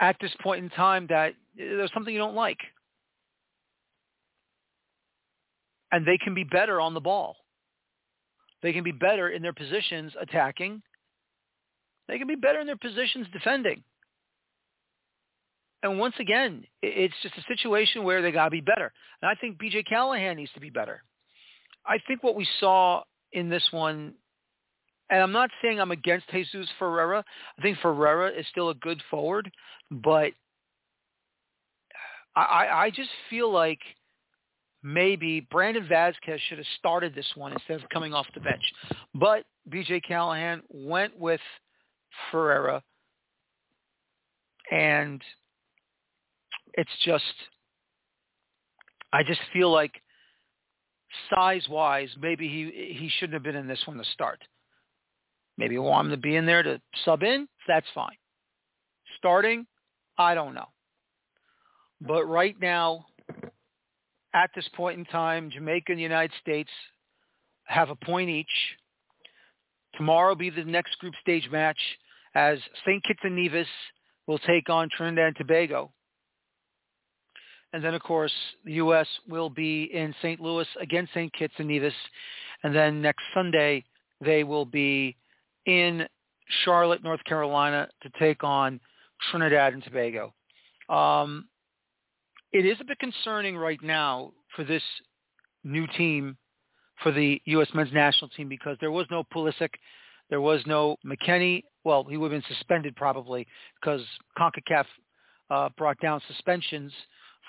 at 0.00 0.16
this 0.20 0.32
point 0.42 0.64
in 0.64 0.70
time 0.70 1.06
that 1.08 1.34
there's 1.58 1.90
something 1.92 2.14
you 2.14 2.20
don't 2.20 2.34
like. 2.34 2.58
And 5.90 6.06
they 6.06 6.18
can 6.18 6.34
be 6.34 6.44
better 6.44 6.80
on 6.80 6.94
the 6.94 7.00
ball. 7.00 7.36
They 8.62 8.72
can 8.72 8.84
be 8.84 8.92
better 8.92 9.28
in 9.28 9.42
their 9.42 9.52
positions 9.52 10.12
attacking. 10.20 10.82
They 12.08 12.18
can 12.18 12.28
be 12.28 12.36
better 12.36 12.60
in 12.60 12.66
their 12.66 12.76
positions 12.76 13.26
defending. 13.32 13.82
And 15.82 15.98
once 15.98 16.14
again, 16.18 16.64
it's 16.82 17.14
just 17.22 17.36
a 17.36 17.42
situation 17.48 18.02
where 18.02 18.20
they 18.20 18.32
got 18.32 18.44
to 18.44 18.50
be 18.50 18.60
better. 18.60 18.92
And 19.22 19.30
I 19.30 19.34
think 19.40 19.58
B.J. 19.58 19.84
Callaghan 19.84 20.36
needs 20.36 20.52
to 20.52 20.60
be 20.60 20.70
better. 20.70 21.02
I 21.86 21.98
think 22.06 22.22
what 22.22 22.34
we 22.34 22.46
saw 22.58 23.02
in 23.32 23.48
this 23.48 23.66
one, 23.70 24.14
and 25.10 25.22
I'm 25.22 25.32
not 25.32 25.50
saying 25.62 25.80
I'm 25.80 25.92
against 25.92 26.28
Jesus 26.30 26.68
Ferreira. 26.78 27.24
I 27.58 27.62
think 27.62 27.78
Ferreira 27.78 28.30
is 28.30 28.46
still 28.50 28.70
a 28.70 28.74
good 28.74 29.00
forward, 29.08 29.50
but 29.90 30.32
I, 32.42 32.84
I 32.84 32.90
just 32.90 33.10
feel 33.30 33.52
like 33.52 33.80
maybe 34.82 35.40
Brandon 35.50 35.86
Vazquez 35.90 36.38
should 36.48 36.58
have 36.58 36.66
started 36.78 37.14
this 37.14 37.26
one 37.34 37.52
instead 37.52 37.82
of 37.82 37.88
coming 37.90 38.14
off 38.14 38.26
the 38.34 38.40
bench. 38.40 38.62
But 39.14 39.44
B.J. 39.68 40.00
Callaghan 40.00 40.62
went 40.68 41.18
with 41.18 41.40
Ferreira, 42.30 42.82
and 44.70 45.22
it's 46.74 46.90
just 47.04 47.24
I 49.12 49.22
just 49.22 49.40
feel 49.52 49.72
like 49.72 49.92
size-wise, 51.34 52.10
maybe 52.20 52.48
he 52.48 52.94
he 52.94 53.10
shouldn't 53.18 53.34
have 53.34 53.42
been 53.42 53.56
in 53.56 53.66
this 53.66 53.82
one 53.86 53.96
to 53.98 54.04
start. 54.12 54.40
Maybe 55.56 55.76
want 55.78 56.06
him 56.06 56.10
to 56.12 56.16
be 56.16 56.36
in 56.36 56.46
there 56.46 56.62
to 56.62 56.80
sub 57.04 57.22
in. 57.22 57.48
That's 57.66 57.86
fine. 57.94 58.16
Starting, 59.18 59.66
I 60.16 60.34
don't 60.34 60.54
know. 60.54 60.68
But 62.00 62.24
right 62.26 62.56
now, 62.60 63.06
at 64.34 64.50
this 64.54 64.68
point 64.74 64.98
in 64.98 65.04
time, 65.06 65.50
Jamaica 65.50 65.92
and 65.92 65.98
the 65.98 66.02
United 66.02 66.32
States 66.40 66.70
have 67.64 67.90
a 67.90 67.96
point 67.96 68.30
each. 68.30 68.46
Tomorrow 69.96 70.30
will 70.30 70.36
be 70.36 70.50
the 70.50 70.64
next 70.64 70.98
group 70.98 71.14
stage 71.20 71.48
match 71.50 71.78
as 72.34 72.58
St. 72.84 73.02
Kitts 73.04 73.20
and 73.22 73.36
Nevis 73.36 73.66
will 74.26 74.38
take 74.38 74.68
on 74.68 74.88
Trinidad 74.96 75.28
and 75.28 75.36
Tobago. 75.36 75.90
And 77.72 77.84
then, 77.84 77.94
of 77.94 78.02
course, 78.02 78.32
the 78.64 78.74
U.S. 78.74 79.06
will 79.28 79.50
be 79.50 79.84
in 79.84 80.14
St. 80.22 80.40
Louis 80.40 80.66
against 80.80 81.12
St. 81.12 81.32
Kitts 81.32 81.54
and 81.58 81.68
Nevis. 81.68 81.94
And 82.62 82.74
then 82.74 83.02
next 83.02 83.22
Sunday, 83.34 83.84
they 84.24 84.44
will 84.44 84.64
be 84.64 85.16
in 85.66 86.06
Charlotte, 86.64 87.02
North 87.02 87.22
Carolina 87.24 87.88
to 88.02 88.10
take 88.18 88.42
on 88.42 88.80
Trinidad 89.30 89.74
and 89.74 89.84
Tobago. 89.84 90.32
Um, 90.88 91.48
it 92.58 92.66
is 92.66 92.76
a 92.80 92.84
bit 92.84 92.98
concerning 92.98 93.56
right 93.56 93.80
now 93.84 94.32
for 94.56 94.64
this 94.64 94.82
new 95.62 95.86
team 95.96 96.36
for 97.04 97.12
the 97.12 97.40
U.S. 97.44 97.68
men's 97.72 97.92
national 97.92 98.30
team 98.30 98.48
because 98.48 98.76
there 98.80 98.90
was 98.90 99.06
no 99.12 99.22
Pulisic, 99.32 99.68
there 100.28 100.40
was 100.40 100.60
no 100.66 100.96
McKennie. 101.06 101.62
Well, 101.84 102.02
he 102.02 102.16
would 102.16 102.32
have 102.32 102.42
been 102.42 102.56
suspended 102.56 102.96
probably 102.96 103.46
because 103.80 104.00
CONCACAF 104.36 104.86
uh, 105.50 105.68
brought 105.78 106.00
down 106.00 106.20
suspensions 106.26 106.92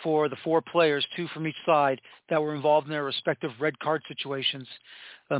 for 0.03 0.29
the 0.29 0.35
four 0.43 0.61
players, 0.61 1.03
two 1.15 1.27
from 1.29 1.47
each 1.47 1.55
side, 1.65 1.99
that 2.29 2.39
were 2.39 2.53
involved 2.53 2.85
in 2.85 2.91
their 2.91 3.03
respective 3.03 3.49
red 3.59 3.79
card 3.79 4.03
situations. 4.07 4.67
Uh, 5.31 5.39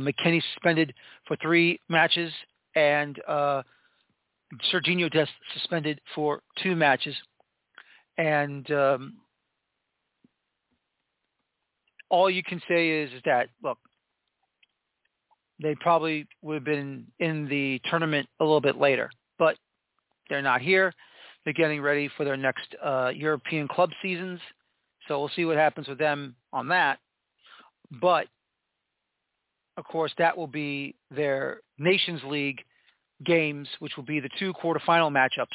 suspended 0.52 0.92
for 1.28 1.36
three 1.36 1.80
matches, 1.88 2.32
and 2.74 3.20
uh, 3.28 3.62
Sergiño 4.72 5.08
Dest 5.12 5.30
suspended 5.54 6.00
for 6.12 6.42
two 6.60 6.74
matches. 6.74 7.14
And 8.18 8.68
um, 8.72 9.14
all 12.10 12.28
you 12.28 12.42
can 12.42 12.60
say 12.68 13.02
is, 13.02 13.12
is 13.12 13.22
that, 13.24 13.48
look, 13.62 13.78
they 15.62 15.74
probably 15.76 16.26
would 16.42 16.54
have 16.54 16.64
been 16.64 17.06
in 17.18 17.48
the 17.48 17.80
tournament 17.90 18.28
a 18.40 18.44
little 18.44 18.60
bit 18.60 18.76
later, 18.76 19.10
but 19.38 19.56
they're 20.28 20.42
not 20.42 20.60
here. 20.60 20.92
They're 21.44 21.54
getting 21.54 21.80
ready 21.80 22.10
for 22.16 22.24
their 22.24 22.36
next 22.36 22.74
uh, 22.82 23.12
European 23.14 23.68
club 23.68 23.90
seasons, 24.02 24.40
so 25.08 25.18
we'll 25.18 25.30
see 25.30 25.44
what 25.44 25.56
happens 25.56 25.88
with 25.88 25.98
them 25.98 26.34
on 26.52 26.68
that. 26.68 26.98
But 28.00 28.26
of 29.76 29.84
course, 29.84 30.12
that 30.18 30.36
will 30.36 30.46
be 30.46 30.94
their 31.10 31.60
Nations 31.78 32.20
League 32.24 32.62
games, 33.24 33.68
which 33.78 33.96
will 33.96 34.04
be 34.04 34.20
the 34.20 34.28
two 34.38 34.52
quarterfinal 34.52 35.10
matchups, 35.10 35.46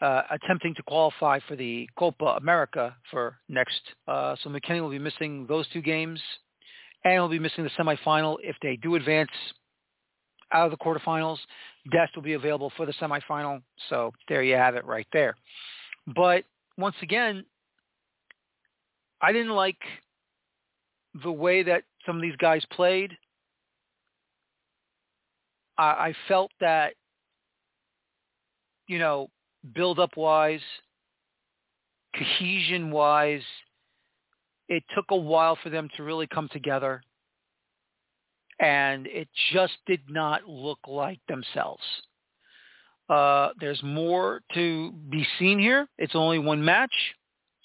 uh, 0.00 0.22
attempting 0.30 0.74
to 0.74 0.82
qualify 0.82 1.38
for 1.46 1.56
the 1.56 1.88
Copa 1.98 2.36
America 2.40 2.94
for 3.10 3.36
next. 3.48 3.80
Uh, 4.08 4.36
so 4.42 4.50
McKennie 4.50 4.80
will 4.80 4.90
be 4.90 4.98
missing 4.98 5.46
those 5.46 5.66
two 5.72 5.82
games 5.82 6.20
and 7.04 7.12
he'll 7.14 7.28
be 7.28 7.38
missing 7.38 7.64
the 7.64 7.70
semifinal 7.70 8.36
if 8.42 8.56
they 8.62 8.76
do 8.76 8.94
advance 8.96 9.30
out 10.52 10.66
of 10.66 10.70
the 10.70 10.76
quarterfinals. 10.76 11.38
Dest 11.92 12.14
will 12.16 12.22
be 12.22 12.32
available 12.32 12.72
for 12.76 12.86
the 12.86 12.92
semifinal. 12.94 13.62
So 13.88 14.12
there 14.28 14.42
you 14.42 14.54
have 14.54 14.74
it 14.74 14.84
right 14.84 15.06
there. 15.12 15.36
But 16.14 16.44
once 16.78 16.96
again, 17.02 17.44
I 19.20 19.32
didn't 19.32 19.52
like 19.52 19.78
the 21.22 21.32
way 21.32 21.62
that 21.62 21.84
some 22.04 22.16
of 22.16 22.22
these 22.22 22.36
guys 22.36 22.64
played. 22.72 23.16
I, 25.78 25.84
I 25.84 26.14
felt 26.28 26.50
that, 26.60 26.94
you 28.86 28.98
know, 28.98 29.30
build-up 29.74 30.16
wise, 30.16 30.60
cohesion 32.16 32.90
wise, 32.90 33.42
it 34.68 34.82
took 34.94 35.06
a 35.10 35.16
while 35.16 35.58
for 35.62 35.70
them 35.70 35.88
to 35.96 36.02
really 36.02 36.26
come 36.26 36.48
together 36.52 37.02
and 38.60 39.06
it 39.06 39.28
just 39.52 39.74
did 39.86 40.00
not 40.08 40.48
look 40.48 40.78
like 40.86 41.20
themselves. 41.28 41.82
Uh, 43.08 43.50
there's 43.60 43.82
more 43.82 44.40
to 44.54 44.92
be 45.10 45.26
seen 45.38 45.58
here. 45.58 45.86
It's 45.98 46.14
only 46.14 46.38
one 46.38 46.64
match, 46.64 46.94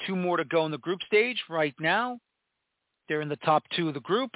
two 0.05 0.15
more 0.15 0.37
to 0.37 0.45
go 0.45 0.65
in 0.65 0.71
the 0.71 0.77
group 0.79 0.99
stage 1.03 1.41
right 1.49 1.75
now. 1.79 2.19
They're 3.07 3.21
in 3.21 3.29
the 3.29 3.37
top 3.37 3.63
two 3.75 3.87
of 3.87 3.93
the 3.93 4.01
group 4.01 4.31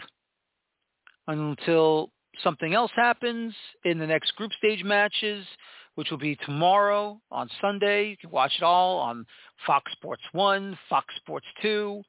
until 1.27 2.09
something 2.41 2.73
else 2.73 2.91
happens 2.95 3.53
in 3.83 3.97
the 3.99 4.07
next 4.07 4.35
group 4.35 4.51
stage 4.53 4.83
matches, 4.83 5.45
which 5.95 6.09
will 6.09 6.17
be 6.17 6.35
tomorrow 6.37 7.19
on 7.31 7.49
Sunday. 7.61 8.09
You 8.09 8.17
can 8.17 8.31
watch 8.31 8.53
it 8.57 8.63
all 8.63 8.99
on 8.99 9.25
Fox 9.65 9.91
Sports 9.93 10.23
1, 10.31 10.77
Fox 10.89 11.13
Sports 11.17 11.45
2, 11.61 12.01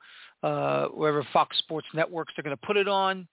uh, 0.42 0.86
wherever 0.88 1.26
Fox 1.32 1.58
Sports 1.58 1.86
networks 1.94 2.34
are 2.38 2.42
going 2.42 2.56
to 2.56 2.66
put 2.66 2.76
it 2.76 2.88
on. 2.88 3.28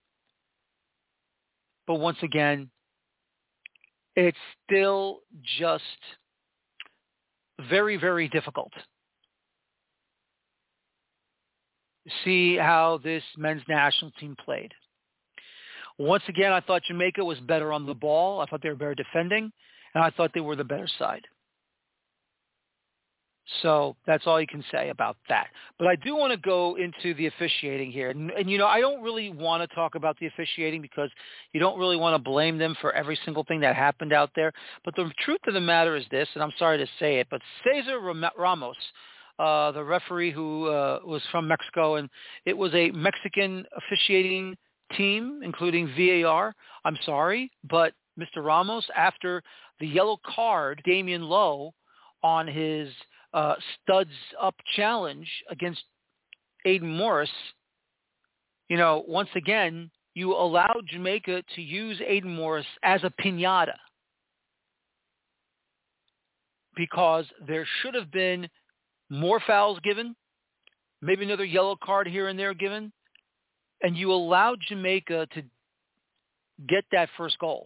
But 1.87 1.95
once 1.95 2.17
again, 2.21 2.69
it's 4.15 4.37
still 4.65 5.19
just 5.59 5.83
very, 7.69 7.97
very 7.97 8.27
difficult 8.27 8.71
see 12.23 12.55
how 12.55 12.99
this 13.03 13.23
men's 13.37 13.61
national 13.67 14.11
team 14.11 14.35
played. 14.43 14.71
Once 15.97 16.23
again, 16.27 16.51
I 16.51 16.59
thought 16.61 16.83
Jamaica 16.83 17.23
was 17.23 17.39
better 17.41 17.71
on 17.71 17.85
the 17.85 17.93
ball. 17.93 18.41
I 18.41 18.45
thought 18.45 18.61
they 18.63 18.69
were 18.69 18.75
better 18.75 18.95
defending, 18.95 19.51
and 19.93 20.03
I 20.03 20.09
thought 20.09 20.31
they 20.33 20.39
were 20.39 20.55
the 20.55 20.63
better 20.63 20.87
side. 20.99 21.27
So 23.61 23.95
that's 24.07 24.25
all 24.27 24.39
you 24.39 24.47
can 24.47 24.63
say 24.71 24.89
about 24.89 25.17
that. 25.27 25.47
But 25.77 25.87
I 25.87 25.95
do 25.95 26.15
want 26.15 26.31
to 26.31 26.37
go 26.37 26.77
into 26.77 27.13
the 27.15 27.27
officiating 27.27 27.91
here. 27.91 28.09
And, 28.09 28.31
and, 28.31 28.49
you 28.49 28.57
know, 28.57 28.67
I 28.67 28.79
don't 28.79 29.01
really 29.01 29.29
want 29.29 29.67
to 29.67 29.75
talk 29.75 29.95
about 29.95 30.17
the 30.19 30.27
officiating 30.27 30.81
because 30.81 31.09
you 31.51 31.59
don't 31.59 31.77
really 31.77 31.97
want 31.97 32.15
to 32.15 32.29
blame 32.29 32.57
them 32.57 32.75
for 32.79 32.93
every 32.93 33.19
single 33.25 33.43
thing 33.43 33.59
that 33.61 33.75
happened 33.75 34.13
out 34.13 34.29
there. 34.35 34.53
But 34.85 34.95
the 34.95 35.11
truth 35.25 35.41
of 35.47 35.53
the 35.53 35.61
matter 35.61 35.95
is 35.95 36.05
this, 36.11 36.29
and 36.33 36.43
I'm 36.43 36.53
sorry 36.57 36.77
to 36.77 36.87
say 36.99 37.19
it, 37.19 37.27
but 37.29 37.41
Cesar 37.63 37.99
Ramos, 38.37 38.77
uh, 39.39 39.71
the 39.71 39.83
referee 39.83 40.31
who 40.31 40.67
uh, 40.67 40.99
was 41.05 41.21
from 41.31 41.47
Mexico, 41.47 41.95
and 41.95 42.09
it 42.45 42.57
was 42.57 42.73
a 42.73 42.91
Mexican 42.91 43.65
officiating 43.75 44.55
team, 44.95 45.41
including 45.43 45.91
VAR. 45.97 46.53
I'm 46.85 46.97
sorry, 47.05 47.51
but 47.69 47.93
Mr. 48.19 48.43
Ramos, 48.43 48.85
after 48.95 49.41
the 49.81 49.87
yellow 49.87 50.17
card, 50.25 50.81
Damion 50.87 51.27
Lowe, 51.27 51.73
on 52.23 52.47
his– 52.47 52.89
uh, 53.33 53.55
studs 53.81 54.11
up 54.41 54.55
challenge 54.75 55.27
against 55.49 55.81
Aidan 56.65 56.95
Morris, 56.95 57.29
you 58.69 58.77
know, 58.77 59.03
once 59.07 59.29
again, 59.35 59.89
you 60.13 60.33
allowed 60.33 60.83
Jamaica 60.87 61.43
to 61.55 61.61
use 61.61 62.01
Aidan 62.05 62.33
Morris 62.35 62.65
as 62.83 63.03
a 63.03 63.13
pinata 63.21 63.77
because 66.75 67.25
there 67.47 67.65
should 67.81 67.95
have 67.95 68.11
been 68.11 68.47
more 69.09 69.41
fouls 69.45 69.79
given, 69.83 70.15
maybe 71.01 71.25
another 71.25 71.45
yellow 71.45 71.77
card 71.81 72.07
here 72.07 72.27
and 72.27 72.39
there 72.39 72.53
given, 72.53 72.91
and 73.81 73.97
you 73.97 74.11
allowed 74.11 74.59
Jamaica 74.67 75.27
to 75.33 75.43
get 76.67 76.85
that 76.91 77.09
first 77.17 77.37
goal. 77.39 77.65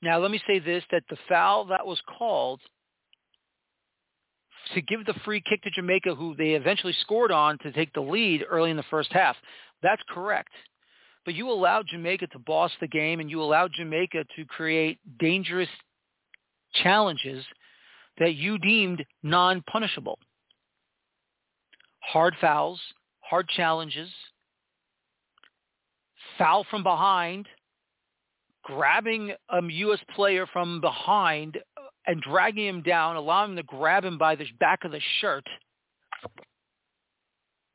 Now, 0.00 0.18
let 0.18 0.30
me 0.30 0.40
say 0.46 0.58
this, 0.58 0.84
that 0.92 1.02
the 1.10 1.16
foul 1.28 1.66
that 1.66 1.86
was 1.86 2.00
called– 2.18 2.60
to 4.74 4.82
give 4.82 5.04
the 5.06 5.14
free 5.24 5.42
kick 5.48 5.62
to 5.62 5.70
Jamaica, 5.70 6.14
who 6.14 6.34
they 6.34 6.50
eventually 6.50 6.94
scored 7.00 7.32
on 7.32 7.58
to 7.58 7.72
take 7.72 7.92
the 7.92 8.00
lead 8.00 8.44
early 8.48 8.70
in 8.70 8.76
the 8.76 8.82
first 8.84 9.12
half. 9.12 9.36
That's 9.82 10.02
correct. 10.08 10.50
But 11.24 11.34
you 11.34 11.50
allowed 11.50 11.86
Jamaica 11.88 12.28
to 12.28 12.38
boss 12.38 12.70
the 12.80 12.88
game, 12.88 13.20
and 13.20 13.30
you 13.30 13.42
allowed 13.42 13.72
Jamaica 13.74 14.24
to 14.36 14.44
create 14.46 14.98
dangerous 15.18 15.68
challenges 16.82 17.44
that 18.18 18.34
you 18.34 18.58
deemed 18.58 19.04
non-punishable. 19.22 20.18
Hard 22.00 22.34
fouls, 22.40 22.80
hard 23.20 23.48
challenges, 23.48 24.08
foul 26.36 26.64
from 26.70 26.82
behind, 26.82 27.46
grabbing 28.68 29.32
a 29.48 29.62
U.S. 29.62 29.98
player 30.14 30.46
from 30.52 30.80
behind 30.80 31.56
and 32.06 32.20
dragging 32.20 32.66
him 32.66 32.82
down, 32.82 33.16
allowing 33.16 33.52
him 33.52 33.56
to 33.56 33.62
grab 33.62 34.04
him 34.04 34.18
by 34.18 34.34
the 34.34 34.44
back 34.60 34.84
of 34.84 34.92
the 34.92 35.00
shirt, 35.20 35.46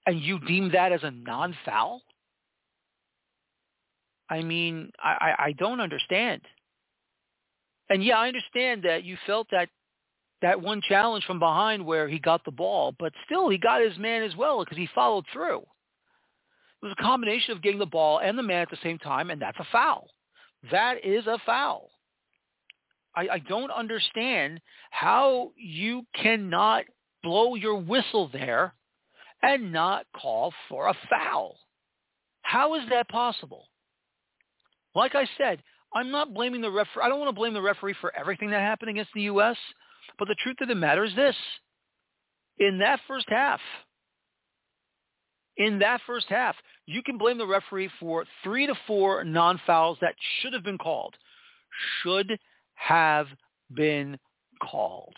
and 0.06 0.21
you 0.21 0.39
deem 0.39 0.71
that 0.71 0.91
as 0.91 1.01
a 1.03 1.12
non-foul? 1.12 2.01
I 4.29 4.43
mean, 4.43 4.91
I, 5.03 5.10
I, 5.10 5.43
I 5.45 5.51
don't 5.53 5.82
understand. 5.82 6.41
And 7.89 8.03
yeah, 8.03 8.17
I 8.17 8.27
understand 8.27 8.84
that 8.84 9.03
you 9.03 9.17
felt 9.25 9.47
that 9.51 9.69
that 10.41 10.62
one 10.62 10.82
challenge 10.88 11.23
from 11.25 11.39
behind 11.39 11.86
where 11.86 12.08
he 12.08 12.19
got 12.19 12.43
the 12.43 12.51
ball, 12.51 12.93
but 12.99 13.13
still 13.25 13.49
he 13.49 13.58
got 13.58 13.82
his 13.82 13.97
man 13.97 14.23
as 14.23 14.36
well 14.36 14.60
because 14.60 14.77
he 14.77 14.89
followed 14.93 15.25
through. 15.32 15.60
It 15.60 16.86
was 16.86 16.95
a 16.97 17.01
combination 17.01 17.53
of 17.53 17.62
getting 17.62 17.79
the 17.79 17.86
ball 17.86 18.19
and 18.19 18.38
the 18.38 18.43
man 18.43 18.62
at 18.62 18.69
the 18.69 18.77
same 18.84 18.99
time, 18.99 19.29
and 19.29 19.41
that's 19.41 19.60
a 19.60 19.67
foul. 19.71 20.10
That 20.71 21.06
is 21.06 21.28
a 21.28 21.38
foul. 21.45 21.89
I, 23.15 23.28
I 23.34 23.39
don't 23.39 23.71
understand 23.71 24.62
how 24.91 25.52
you 25.58 26.04
cannot 26.15 26.86
blow 27.21 27.56
your 27.56 27.80
whistle 27.80 28.30
there 28.32 28.73
and 29.41 29.71
not 29.71 30.06
call 30.15 30.54
for 30.69 30.88
a 30.88 30.95
foul. 31.10 31.58
How 32.41 32.76
is 32.76 32.84
that 32.89 33.10
possible? 33.10 33.67
Like 34.95 35.15
I 35.15 35.28
said, 35.38 35.62
I'm 35.93 36.12
not 36.12 36.34
blaming 36.34 36.62
the 36.62 36.71
referee. 36.71 37.04
I 37.04 37.10
don't 37.10 37.19
want 37.19 37.30
to 37.30 37.39
blame 37.39 37.54
the 37.54 37.62
referee 37.62 37.95
for 37.99 38.15
everything 38.15 38.49
that 38.52 38.62
happened 38.62 38.89
against 38.89 39.12
the 39.13 39.23
U.S., 39.23 39.58
but 40.17 40.28
the 40.28 40.36
truth 40.43 40.58
of 40.62 40.67
the 40.67 40.76
matter 40.76 41.04
is 41.04 41.15
this. 41.15 41.36
In 42.60 42.80
that 42.80 42.99
first 43.08 43.26
half, 43.30 43.60
in 45.58 45.80
that 45.80 46.02
first 46.06 46.28
half, 46.30 46.56
you 46.86 47.02
can 47.04 47.18
blame 47.18 47.38
the 47.38 47.48
referee 47.48 47.89
for 48.00 48.26
three 48.44 48.68
to 48.68 48.76
four 48.88 49.24
non-fouls 49.24 49.98
that 50.02 50.16
should 50.39 50.54
have 50.54 50.63
been 50.63 50.78
called. 50.78 51.16
Should 52.02 52.38
have 52.76 53.28
been 53.74 54.18
called. 54.62 55.16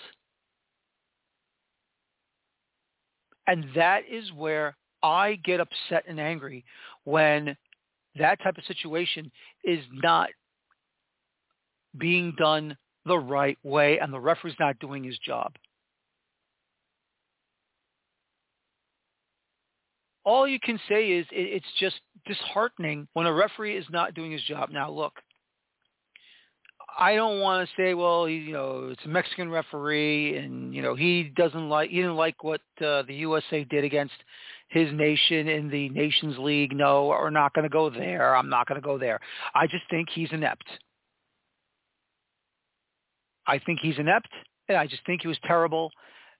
And 3.47 3.65
that 3.75 4.01
is 4.09 4.31
where 4.33 4.75
I 5.03 5.39
get 5.43 5.59
upset 5.59 6.05
and 6.07 6.19
angry 6.19 6.65
when 7.03 7.55
that 8.17 8.41
type 8.41 8.57
of 8.57 8.63
situation 8.65 9.31
is 9.63 9.83
not 9.91 10.29
being 11.97 12.33
done 12.37 12.75
the 13.05 13.17
right 13.17 13.57
way 13.63 13.99
and 13.99 14.11
the 14.11 14.19
referee's 14.19 14.55
not 14.59 14.79
doing 14.79 15.03
his 15.03 15.17
job. 15.19 15.53
All 20.25 20.47
you 20.47 20.59
can 20.59 20.79
say 20.89 21.11
is 21.11 21.25
it's 21.31 21.65
just 21.79 21.95
disheartening 22.25 23.07
when 23.13 23.27
a 23.27 23.33
referee 23.33 23.77
is 23.77 23.85
not 23.91 24.15
doing 24.15 24.31
his 24.31 24.41
job. 24.43 24.69
Now, 24.71 24.89
look, 24.89 25.13
I 26.97 27.15
don't 27.15 27.41
want 27.41 27.67
to 27.67 27.75
say, 27.75 27.93
well, 27.93 28.27
you 28.27 28.53
know, 28.53 28.89
it's 28.91 29.05
a 29.05 29.09
Mexican 29.09 29.49
referee, 29.49 30.37
and 30.37 30.73
you 30.73 30.81
know 30.81 30.95
he 30.95 31.31
doesn't 31.35 31.69
like 31.69 31.89
he 31.89 31.97
didn't 31.97 32.15
like 32.15 32.43
what 32.43 32.61
uh, 32.81 33.03
the 33.03 33.15
USA 33.15 33.63
did 33.65 33.83
against 33.83 34.13
his 34.69 34.91
nation 34.93 35.47
in 35.47 35.69
the 35.69 35.89
Nations 35.89 36.37
League. 36.37 36.75
No, 36.75 37.07
we're 37.07 37.29
not 37.29 37.53
going 37.53 37.63
to 37.63 37.69
go 37.69 37.89
there. 37.89 38.35
I'm 38.35 38.49
not 38.49 38.67
going 38.67 38.81
to 38.81 38.85
go 38.85 38.97
there. 38.97 39.19
I 39.53 39.67
just 39.67 39.83
think 39.89 40.09
he's 40.13 40.29
inept. 40.31 40.65
I 43.45 43.59
think 43.59 43.79
he's 43.81 43.99
inept, 43.99 44.29
and 44.69 44.77
I 44.77 44.87
just 44.87 45.05
think 45.05 45.21
he 45.21 45.27
was 45.27 45.37
terrible 45.45 45.91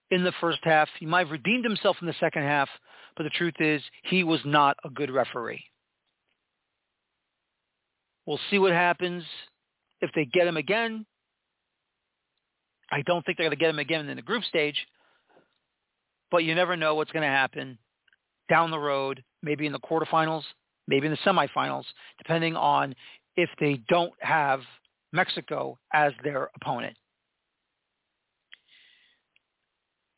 in 0.10 0.24
the 0.24 0.34
first 0.40 0.60
half. 0.64 0.88
He 1.00 1.06
might 1.06 1.28
have 1.28 1.32
redeemed 1.32 1.66
himself 1.66 1.98
in 2.02 2.08
the 2.08 2.16
second 2.20 2.44
half, 2.44 2.70
but 3.16 3.24
the 3.24 3.30
truth 3.30 3.56
is 3.60 3.82
he 4.04 4.24
was 4.24 4.40
not 4.46 4.78
a 4.84 4.90
good 4.90 5.12
referee. 5.12 5.64
We'll 8.26 8.40
see 8.50 8.60
what 8.60 8.72
happens 8.72 9.24
if 10.02 10.12
they 10.14 10.26
get 10.26 10.48
him 10.48 10.58
again, 10.58 11.06
I 12.92 13.02
don't 13.02 13.26
think 13.26 13.38
they're 13.38 13.46
going 13.46 13.58
to 13.58 13.62
get 13.62 13.70
him 13.70 13.80
again 13.80 14.08
in 14.08 14.16
the 14.16 14.22
group 14.22 14.44
stage, 14.44 14.78
but 16.32 16.44
you 16.44 16.56
never 16.56 16.78
know 16.78 16.96
what's 16.96 17.12
going 17.12 17.24
to 17.24 17.30
happen 17.30 17.78
down 18.50 18.72
the 18.72 18.80
road, 18.80 19.24
maybe 19.42 19.66
in 19.66 19.72
the 19.72 19.80
quarterfinals, 19.80 20.44
maybe 20.88 21.08
in 21.08 21.12
the 21.12 21.18
semifinals, 21.30 21.84
depending 22.18 22.56
on 22.56 22.96
if 23.36 23.50
they 23.60 23.82
don't 23.90 24.14
have 24.20 24.62
Mexico 25.12 25.78
as 25.94 26.14
their 26.24 26.50
opponent. 26.56 26.96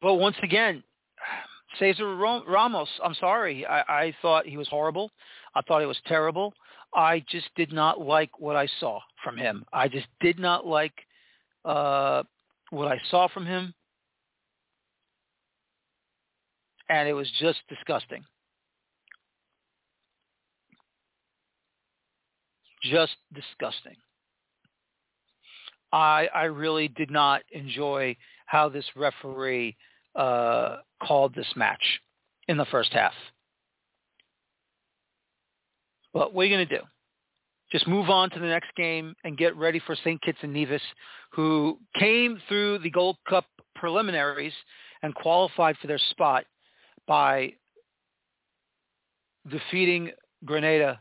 But 0.02 0.16
once 0.16 0.36
again, 0.44 0.84
Cesar 1.80 2.16
Ramos, 2.16 2.90
I'm 3.04 3.13
sorry. 3.16 3.66
I, 3.66 3.82
I 3.82 4.16
thought 4.22 4.46
he 4.46 4.58
was 4.58 4.68
horrible. 4.68 5.12
I 5.56 5.62
thought 5.62 5.82
he 5.82 5.88
was 5.88 6.00
terrible. 6.08 6.54
I 6.94 7.24
just 7.30 7.48
did 7.56 7.72
not 7.72 8.00
like 8.00 8.40
what 8.40 8.56
I 8.56 8.68
saw 8.80 9.00
from 9.24 9.38
him. 9.38 9.66
I 9.74 9.88
just 9.88 10.08
did 10.20 10.40
not 10.40 10.66
like 10.66 10.94
uh, 11.66 12.24
what 12.70 12.88
I 12.88 13.00
saw 13.10 13.28
from 13.28 13.46
him, 13.46 13.74
and 16.90 17.08
it 17.08 17.13
was 17.13 17.30
just 17.40 17.60
disgusting. 17.68 18.24
Just 22.84 23.16
disgusting. 23.34 23.96
I 25.92 26.28
I 26.34 26.44
really 26.46 26.88
did 26.88 27.12
not 27.12 27.42
enjoy 27.52 28.16
how 28.46 28.70
this 28.70 28.86
referee 28.96 29.76
uh, 30.16 30.78
called 31.06 31.36
this 31.36 31.48
match 31.56 32.02
in 32.48 32.58
the 32.58 32.66
first 32.66 32.94
half. 32.94 33.14
But 36.14 36.34
what 36.34 36.44
are 36.44 36.46
you 36.46 36.56
going 36.56 36.68
to 36.68 36.78
do? 36.78 36.84
Just 37.72 37.88
move 37.88 38.10
on 38.10 38.30
to 38.30 38.40
the 38.40 38.46
next 38.46 38.70
game 38.78 39.14
and 39.24 39.38
get 39.38 39.56
ready 39.58 39.80
for 39.86 39.96
St. 39.96 40.22
Kitts 40.22 40.38
and 40.42 40.54
Nevis, 40.54 40.82
who 41.34 41.78
came 42.00 42.42
through 42.48 42.80
the 42.80 42.90
Gold 42.90 43.18
Cup 43.28 43.46
preliminaries 43.76 44.54
and 45.04 45.14
qualified 45.14 45.78
for 45.78 45.88
their 45.88 46.00
spot 46.10 46.46
by 47.08 47.54
defeating 49.50 50.12
Grenada 50.46 51.00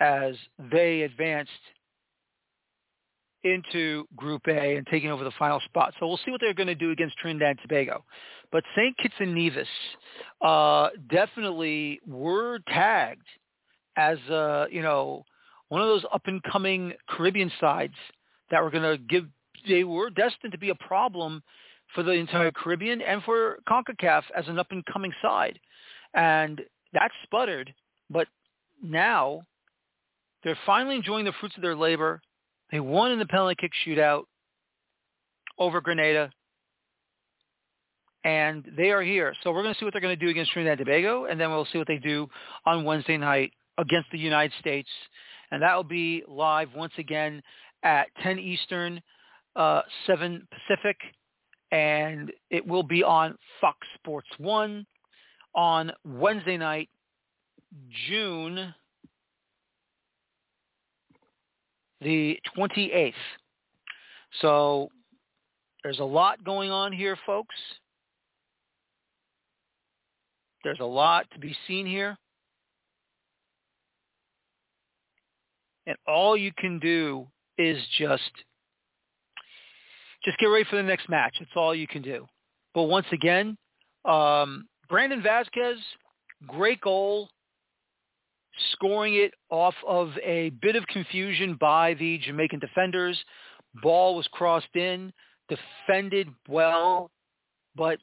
as 0.00 0.34
they 0.72 1.02
advanced 1.02 1.50
into 3.44 4.06
Group 4.16 4.42
A 4.48 4.76
and 4.76 4.86
taking 4.86 5.10
over 5.10 5.24
the 5.24 5.32
final 5.38 5.60
spot. 5.60 5.94
So 5.98 6.06
we'll 6.06 6.20
see 6.24 6.30
what 6.30 6.40
they're 6.40 6.54
going 6.54 6.66
to 6.66 6.74
do 6.74 6.90
against 6.90 7.16
Trinidad 7.18 7.50
and 7.50 7.58
Tobago. 7.62 8.04
But 8.52 8.64
St. 8.76 8.96
Kitts 8.98 9.14
and 9.18 9.34
Nevis 9.34 9.68
uh, 10.42 10.88
definitely 11.10 12.00
were 12.06 12.58
tagged 12.68 13.26
as, 13.96 14.18
uh, 14.30 14.66
you 14.70 14.82
know, 14.82 15.24
one 15.68 15.80
of 15.80 15.88
those 15.88 16.04
up-and-coming 16.12 16.94
Caribbean 17.08 17.50
sides 17.60 17.94
that 18.50 18.62
were 18.62 18.70
going 18.70 18.82
to 18.82 18.98
give, 18.98 19.26
they 19.68 19.84
were 19.84 20.10
destined 20.10 20.52
to 20.52 20.58
be 20.58 20.70
a 20.70 20.74
problem 20.74 21.42
for 21.94 22.02
the 22.02 22.12
entire 22.12 22.50
Caribbean 22.50 23.00
and 23.02 23.22
for 23.22 23.58
CONCACAF 23.68 24.22
as 24.36 24.48
an 24.48 24.58
up-and-coming 24.58 25.12
side. 25.22 25.58
And 26.14 26.60
that 26.92 27.10
sputtered, 27.22 27.72
but 28.10 28.26
now 28.82 29.42
they're 30.42 30.58
finally 30.66 30.96
enjoying 30.96 31.24
the 31.24 31.32
fruits 31.38 31.56
of 31.56 31.62
their 31.62 31.76
labor. 31.76 32.20
They 32.70 32.80
won 32.80 33.12
in 33.12 33.18
the 33.18 33.26
penalty 33.26 33.56
kick 33.58 33.72
shootout 33.86 34.24
over 35.58 35.80
Grenada, 35.80 36.30
and 38.24 38.64
they 38.76 38.90
are 38.90 39.02
here. 39.02 39.34
So 39.42 39.52
we're 39.52 39.62
going 39.62 39.74
to 39.74 39.78
see 39.78 39.84
what 39.84 39.92
they're 39.92 40.00
going 40.00 40.18
to 40.18 40.24
do 40.24 40.30
against 40.30 40.52
Trinidad 40.52 40.78
and 40.78 40.86
Tobago, 40.86 41.24
and 41.24 41.40
then 41.40 41.50
we'll 41.50 41.66
see 41.72 41.78
what 41.78 41.88
they 41.88 41.98
do 41.98 42.28
on 42.66 42.84
Wednesday 42.84 43.16
night 43.16 43.52
against 43.78 44.10
the 44.12 44.18
United 44.18 44.52
States, 44.60 44.88
and 45.50 45.62
that 45.62 45.74
will 45.74 45.84
be 45.84 46.22
live 46.28 46.68
once 46.74 46.92
again 46.98 47.42
at 47.82 48.08
10 48.22 48.38
Eastern, 48.38 49.02
uh, 49.56 49.82
7 50.06 50.46
Pacific, 50.50 50.96
and 51.72 52.30
it 52.50 52.66
will 52.66 52.82
be 52.82 53.02
on 53.02 53.36
Fox 53.60 53.78
Sports 53.94 54.28
1 54.38 54.86
on 55.54 55.92
Wednesday 56.04 56.56
night, 56.56 56.88
June 58.08 58.74
the 62.00 62.38
28th. 62.56 63.12
So 64.40 64.88
there's 65.82 65.98
a 65.98 66.04
lot 66.04 66.44
going 66.44 66.70
on 66.70 66.92
here, 66.92 67.16
folks. 67.26 67.54
There's 70.62 70.80
a 70.80 70.84
lot 70.84 71.26
to 71.32 71.38
be 71.38 71.56
seen 71.66 71.86
here. 71.86 72.16
And 75.86 75.96
all 76.06 76.36
you 76.36 76.52
can 76.56 76.78
do 76.78 77.26
is 77.58 77.78
just 77.98 78.30
just 80.24 80.38
get 80.38 80.46
ready 80.46 80.64
for 80.68 80.76
the 80.76 80.82
next 80.82 81.08
match. 81.08 81.36
It's 81.40 81.50
all 81.56 81.74
you 81.74 81.86
can 81.86 82.02
do. 82.02 82.26
But 82.74 82.84
once 82.84 83.06
again, 83.10 83.56
um, 84.04 84.66
Brandon 84.88 85.22
Vazquez, 85.22 85.76
great 86.46 86.80
goal 86.82 87.30
scoring 88.72 89.14
it 89.14 89.32
off 89.50 89.74
of 89.86 90.10
a 90.24 90.50
bit 90.62 90.76
of 90.76 90.86
confusion 90.86 91.56
by 91.60 91.94
the 91.94 92.18
Jamaican 92.18 92.60
defenders. 92.60 93.18
Ball 93.82 94.16
was 94.16 94.26
crossed 94.32 94.74
in, 94.74 95.12
defended 95.48 96.28
well, 96.48 97.10
but 97.76 97.98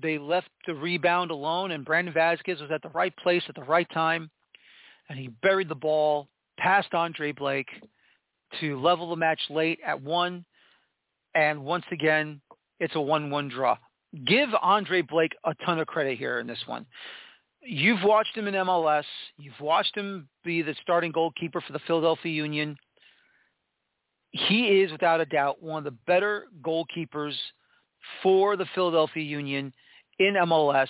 they 0.00 0.18
left 0.18 0.48
the 0.66 0.74
rebound 0.74 1.30
alone, 1.30 1.70
and 1.70 1.84
Brandon 1.84 2.14
Vazquez 2.14 2.60
was 2.60 2.70
at 2.70 2.82
the 2.82 2.90
right 2.90 3.14
place 3.18 3.42
at 3.48 3.54
the 3.54 3.62
right 3.62 3.88
time, 3.92 4.30
and 5.08 5.18
he 5.18 5.28
buried 5.42 5.68
the 5.68 5.74
ball 5.74 6.28
past 6.58 6.92
Andre 6.94 7.32
Blake 7.32 7.68
to 8.60 8.80
level 8.80 9.10
the 9.10 9.16
match 9.16 9.40
late 9.50 9.78
at 9.84 10.00
one, 10.00 10.44
and 11.34 11.64
once 11.64 11.84
again, 11.90 12.40
it's 12.80 12.94
a 12.94 12.98
1-1 12.98 13.50
draw. 13.50 13.76
Give 14.26 14.48
Andre 14.62 15.02
Blake 15.02 15.32
a 15.44 15.54
ton 15.64 15.78
of 15.78 15.86
credit 15.86 16.18
here 16.18 16.38
in 16.38 16.46
this 16.46 16.62
one 16.66 16.86
you've 17.66 18.02
watched 18.02 18.36
him 18.36 18.48
in 18.48 18.54
MLS. 18.54 19.04
You've 19.38 19.60
watched 19.60 19.96
him 19.96 20.28
be 20.44 20.62
the 20.62 20.74
starting 20.82 21.12
goalkeeper 21.12 21.60
for 21.60 21.72
the 21.72 21.80
Philadelphia 21.80 22.32
Union. 22.32 22.76
he 24.32 24.80
is 24.82 24.92
without 24.92 25.20
a 25.20 25.26
doubt 25.26 25.62
one 25.62 25.78
of 25.78 25.84
the 25.84 25.98
better 26.06 26.44
goalkeepers 26.62 27.34
for 28.22 28.56
the 28.56 28.66
Philadelphia 28.74 29.22
Union 29.22 29.72
in 30.18 30.34
MLS, 30.34 30.88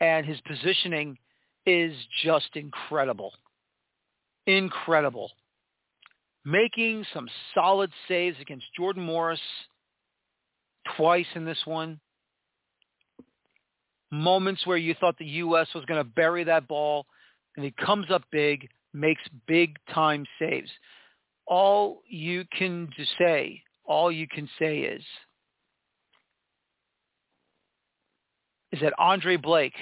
and 0.00 0.26
his 0.26 0.40
positioning 0.42 1.16
is 1.64 1.94
just 2.24 2.48
incredible. 2.54 3.32
Incredible. 4.46 5.30
Making 6.44 7.04
some 7.12 7.28
solid 7.54 7.90
saves 8.06 8.36
against 8.40 8.66
Jordan 8.76 9.02
Morris 9.02 9.40
twice 10.96 11.26
in 11.34 11.44
this 11.44 11.58
one. 11.64 12.00
Moments 14.10 14.66
where 14.66 14.76
you 14.76 14.94
thought 14.94 15.18
the 15.18 15.24
U.S. 15.24 15.68
was 15.74 15.84
going 15.84 16.00
to 16.00 16.08
bury 16.08 16.44
that 16.44 16.68
ball, 16.68 17.06
and 17.56 17.64
he 17.64 17.72
comes 17.84 18.10
up 18.10 18.22
big, 18.30 18.68
makes 18.92 19.22
big 19.46 19.76
time 19.92 20.24
saves. 20.38 20.70
All 21.46 22.02
you 22.08 22.44
can 22.56 22.88
say, 23.18 23.62
all 23.84 24.10
you 24.10 24.26
can 24.28 24.48
say 24.58 24.78
is, 24.78 25.02
is 28.72 28.80
that 28.80 28.92
Andre 28.98 29.36
Blake 29.36 29.74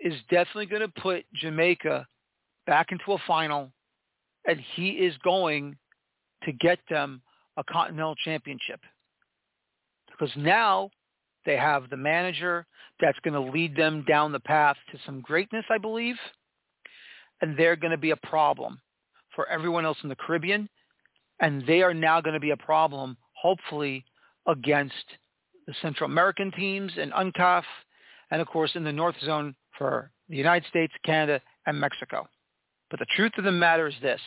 is 0.00 0.14
definitely 0.30 0.66
going 0.66 0.82
to 0.82 1.00
put 1.00 1.24
Jamaica 1.34 2.06
back 2.66 2.92
into 2.92 3.12
a 3.12 3.18
final, 3.26 3.72
and 4.46 4.60
he 4.74 4.90
is 4.90 5.14
going 5.24 5.76
to 6.44 6.52
get 6.52 6.78
them 6.88 7.22
a 7.56 7.64
continental 7.64 8.14
championship. 8.16 8.80
Because 10.10 10.34
now 10.36 10.90
they 11.46 11.56
have 11.56 11.88
the 11.88 11.96
manager 11.96 12.66
that's 13.00 13.18
going 13.20 13.34
to 13.34 13.52
lead 13.52 13.76
them 13.76 14.04
down 14.06 14.32
the 14.32 14.40
path 14.40 14.76
to 14.90 14.98
some 15.06 15.20
greatness, 15.20 15.64
I 15.70 15.78
believe, 15.78 16.16
and 17.40 17.56
they're 17.56 17.76
going 17.76 17.92
to 17.92 17.98
be 17.98 18.10
a 18.10 18.16
problem 18.16 18.80
for 19.34 19.48
everyone 19.48 19.84
else 19.84 19.98
in 20.02 20.08
the 20.08 20.16
Caribbean, 20.16 20.68
and 21.40 21.66
they 21.66 21.82
are 21.82 21.94
now 21.94 22.20
going 22.20 22.34
to 22.34 22.40
be 22.40 22.50
a 22.50 22.56
problem, 22.56 23.16
hopefully, 23.34 24.04
against 24.46 24.94
the 25.66 25.74
Central 25.82 26.10
American 26.10 26.50
teams 26.52 26.92
and 26.98 27.12
UNCAF, 27.12 27.64
and 28.30 28.40
of 28.40 28.48
course 28.48 28.72
in 28.74 28.84
the 28.84 28.92
North 28.92 29.16
Zone 29.24 29.54
for 29.76 30.10
the 30.28 30.36
United 30.36 30.68
States, 30.68 30.92
Canada, 31.04 31.40
and 31.66 31.78
Mexico. 31.78 32.26
But 32.90 33.00
the 33.00 33.06
truth 33.16 33.32
of 33.38 33.44
the 33.44 33.52
matter 33.52 33.86
is 33.86 33.94
this. 34.00 34.20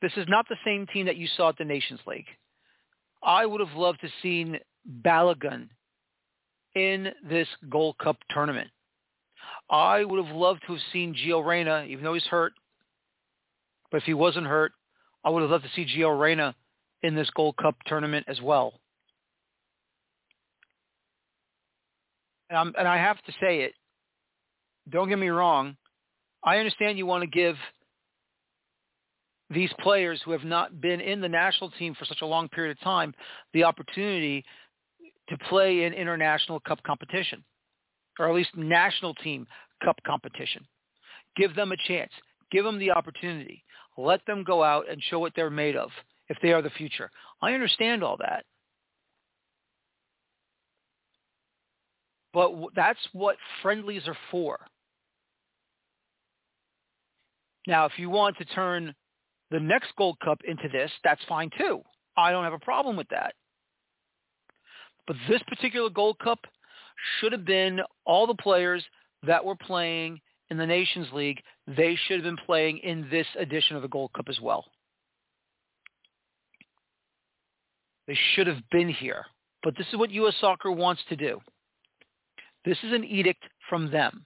This 0.00 0.12
is 0.16 0.26
not 0.28 0.46
the 0.48 0.56
same 0.64 0.86
team 0.86 1.06
that 1.06 1.16
you 1.16 1.28
saw 1.36 1.50
at 1.50 1.58
the 1.58 1.64
Nations 1.64 2.00
League. 2.06 2.26
I 3.22 3.44
would 3.44 3.60
have 3.60 3.76
loved 3.76 4.00
to 4.00 4.08
seen 4.22 4.58
Balogun 5.02 5.68
in 6.74 7.08
this 7.28 7.48
Gold 7.68 7.96
Cup 7.98 8.16
tournament. 8.30 8.68
I 9.70 10.04
would 10.04 10.24
have 10.24 10.34
loved 10.34 10.62
to 10.66 10.74
have 10.74 10.82
seen 10.92 11.14
Gio 11.14 11.44
Reyna, 11.44 11.84
even 11.88 12.04
though 12.04 12.14
he's 12.14 12.26
hurt. 12.26 12.52
But 13.90 13.98
if 13.98 14.04
he 14.04 14.14
wasn't 14.14 14.46
hurt, 14.46 14.72
I 15.24 15.30
would 15.30 15.42
have 15.42 15.50
loved 15.50 15.64
to 15.64 15.70
see 15.74 15.86
Gio 15.86 16.18
Reyna 16.18 16.54
in 17.02 17.14
this 17.14 17.30
Gold 17.30 17.56
Cup 17.56 17.76
tournament 17.86 18.26
as 18.28 18.40
well. 18.40 18.80
And, 22.48 22.74
and 22.76 22.88
I 22.88 22.96
have 22.96 23.22
to 23.24 23.32
say 23.40 23.60
it. 23.60 23.74
Don't 24.88 25.08
get 25.08 25.18
me 25.18 25.28
wrong. 25.28 25.76
I 26.42 26.56
understand 26.56 26.98
you 26.98 27.06
want 27.06 27.22
to 27.22 27.28
give 27.28 27.56
these 29.50 29.70
players 29.80 30.20
who 30.24 30.32
have 30.32 30.44
not 30.44 30.80
been 30.80 31.00
in 31.00 31.20
the 31.20 31.28
national 31.28 31.70
team 31.72 31.94
for 31.94 32.04
such 32.04 32.22
a 32.22 32.26
long 32.26 32.48
period 32.48 32.76
of 32.76 32.80
time 32.82 33.12
the 33.52 33.64
opportunity 33.64 34.44
to 35.30 35.38
play 35.48 35.84
in 35.84 35.94
international 35.94 36.60
cup 36.60 36.82
competition, 36.82 37.42
or 38.18 38.28
at 38.28 38.34
least 38.34 38.50
national 38.56 39.14
team 39.14 39.46
cup 39.82 39.96
competition. 40.06 40.66
Give 41.36 41.54
them 41.54 41.72
a 41.72 41.76
chance. 41.88 42.10
Give 42.50 42.64
them 42.64 42.78
the 42.78 42.90
opportunity. 42.90 43.64
Let 43.96 44.24
them 44.26 44.44
go 44.44 44.62
out 44.62 44.90
and 44.90 45.02
show 45.04 45.18
what 45.18 45.32
they're 45.34 45.50
made 45.50 45.76
of 45.76 45.90
if 46.28 46.36
they 46.42 46.52
are 46.52 46.62
the 46.62 46.70
future. 46.70 47.10
I 47.40 47.52
understand 47.52 48.02
all 48.02 48.16
that. 48.18 48.44
But 52.32 52.52
that's 52.76 53.00
what 53.12 53.36
friendlies 53.62 54.06
are 54.06 54.16
for. 54.30 54.58
Now, 57.66 57.86
if 57.86 57.92
you 57.98 58.08
want 58.08 58.36
to 58.38 58.44
turn 58.46 58.94
the 59.50 59.60
next 59.60 59.92
Gold 59.98 60.18
Cup 60.24 60.40
into 60.46 60.68
this, 60.72 60.90
that's 61.04 61.20
fine 61.28 61.50
too. 61.58 61.82
I 62.16 62.30
don't 62.30 62.44
have 62.44 62.52
a 62.52 62.58
problem 62.58 62.96
with 62.96 63.08
that. 63.08 63.34
But 65.10 65.16
this 65.28 65.42
particular 65.48 65.90
Gold 65.90 66.20
Cup 66.20 66.38
should 67.18 67.32
have 67.32 67.44
been 67.44 67.80
all 68.04 68.28
the 68.28 68.34
players 68.36 68.84
that 69.26 69.44
were 69.44 69.56
playing 69.56 70.20
in 70.50 70.56
the 70.56 70.64
Nations 70.64 71.08
League. 71.12 71.42
They 71.66 71.96
should 71.96 72.18
have 72.18 72.22
been 72.22 72.46
playing 72.46 72.78
in 72.78 73.08
this 73.10 73.26
edition 73.36 73.74
of 73.74 73.82
the 73.82 73.88
Gold 73.88 74.12
Cup 74.12 74.26
as 74.28 74.40
well. 74.40 74.66
They 78.06 78.16
should 78.36 78.46
have 78.46 78.60
been 78.70 78.88
here. 78.88 79.24
But 79.64 79.76
this 79.76 79.88
is 79.88 79.98
what 79.98 80.12
U.S. 80.12 80.34
Soccer 80.40 80.70
wants 80.70 81.02
to 81.08 81.16
do. 81.16 81.40
This 82.64 82.78
is 82.84 82.92
an 82.92 83.02
edict 83.02 83.42
from 83.68 83.90
them. 83.90 84.24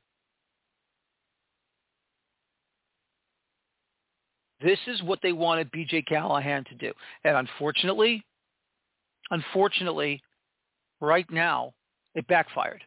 This 4.61 4.81
is 4.87 5.03
what 5.03 5.21
they 5.23 5.33
wanted 5.33 5.73
BJ 5.73 6.05
Callaghan 6.05 6.65
to 6.65 6.75
do. 6.75 6.93
And 7.25 7.39
unfortunately, 7.39 8.23
unfortunately, 9.31 10.21
right 11.05 11.31
now, 11.31 11.75
it 12.15 12.27
backfired. 12.27 12.83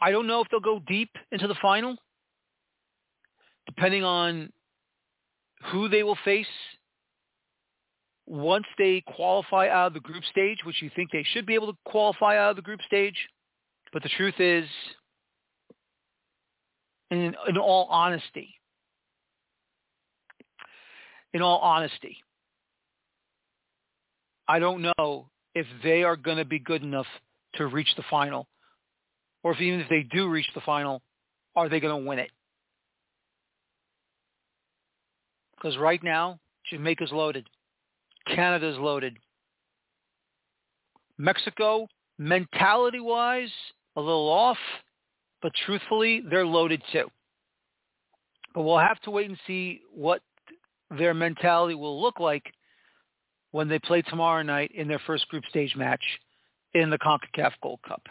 I 0.00 0.10
don't 0.10 0.26
know 0.26 0.40
if 0.40 0.48
they'll 0.50 0.60
go 0.60 0.80
deep 0.86 1.10
into 1.32 1.46
the 1.46 1.54
final, 1.62 1.96
depending 3.66 4.04
on 4.04 4.52
who 5.72 5.88
they 5.88 6.02
will 6.02 6.18
face 6.24 6.46
once 8.26 8.66
they 8.78 9.02
qualify 9.14 9.68
out 9.68 9.88
of 9.88 9.94
the 9.94 10.00
group 10.00 10.24
stage, 10.30 10.58
which 10.64 10.82
you 10.82 10.90
think 10.94 11.10
they 11.10 11.24
should 11.32 11.46
be 11.46 11.54
able 11.54 11.72
to 11.72 11.78
qualify 11.84 12.38
out 12.38 12.50
of 12.50 12.56
the 12.56 12.62
group 12.62 12.80
stage. 12.86 13.16
But 13.92 14.02
the 14.02 14.08
truth 14.10 14.34
is, 14.38 14.66
in, 17.10 17.34
in 17.48 17.58
all 17.58 17.86
honesty, 17.90 18.54
in 21.32 21.42
all 21.42 21.58
honesty, 21.58 22.16
I 24.48 24.58
don't 24.58 24.92
know 24.98 25.28
if 25.54 25.66
they 25.82 26.02
are 26.02 26.16
going 26.16 26.38
to 26.38 26.44
be 26.44 26.58
good 26.58 26.82
enough 26.82 27.06
to 27.54 27.66
reach 27.66 27.94
the 27.96 28.04
final, 28.10 28.46
or 29.42 29.52
if 29.52 29.60
even 29.60 29.80
if 29.80 29.88
they 29.88 30.02
do 30.02 30.28
reach 30.28 30.48
the 30.54 30.60
final, 30.60 31.02
are 31.54 31.68
they 31.68 31.80
going 31.80 32.02
to 32.02 32.08
win 32.08 32.18
it? 32.18 32.30
Because 35.54 35.78
right 35.78 36.02
now, 36.02 36.38
Jamaica's 36.70 37.12
loaded. 37.12 37.46
Canada's 38.26 38.78
loaded. 38.78 39.16
Mexico, 41.16 41.86
mentality-wise, 42.18 43.52
a 43.96 44.00
little 44.00 44.28
off, 44.28 44.58
but 45.42 45.52
truthfully, 45.64 46.22
they're 46.28 46.46
loaded 46.46 46.82
too. 46.92 47.06
But 48.54 48.62
we'll 48.62 48.78
have 48.78 49.00
to 49.02 49.10
wait 49.10 49.28
and 49.28 49.38
see 49.46 49.80
what 49.92 50.22
their 50.90 51.14
mentality 51.14 51.74
will 51.74 52.00
look 52.00 52.18
like 52.18 52.44
when 53.54 53.68
they 53.68 53.78
play 53.78 54.02
tomorrow 54.02 54.42
night 54.42 54.72
in 54.74 54.88
their 54.88 54.98
first 55.06 55.28
group 55.28 55.44
stage 55.48 55.76
match 55.76 56.02
in 56.72 56.90
the 56.90 56.98
CONCACAF 56.98 57.52
Gold 57.62 57.78
Cup. 57.86 58.02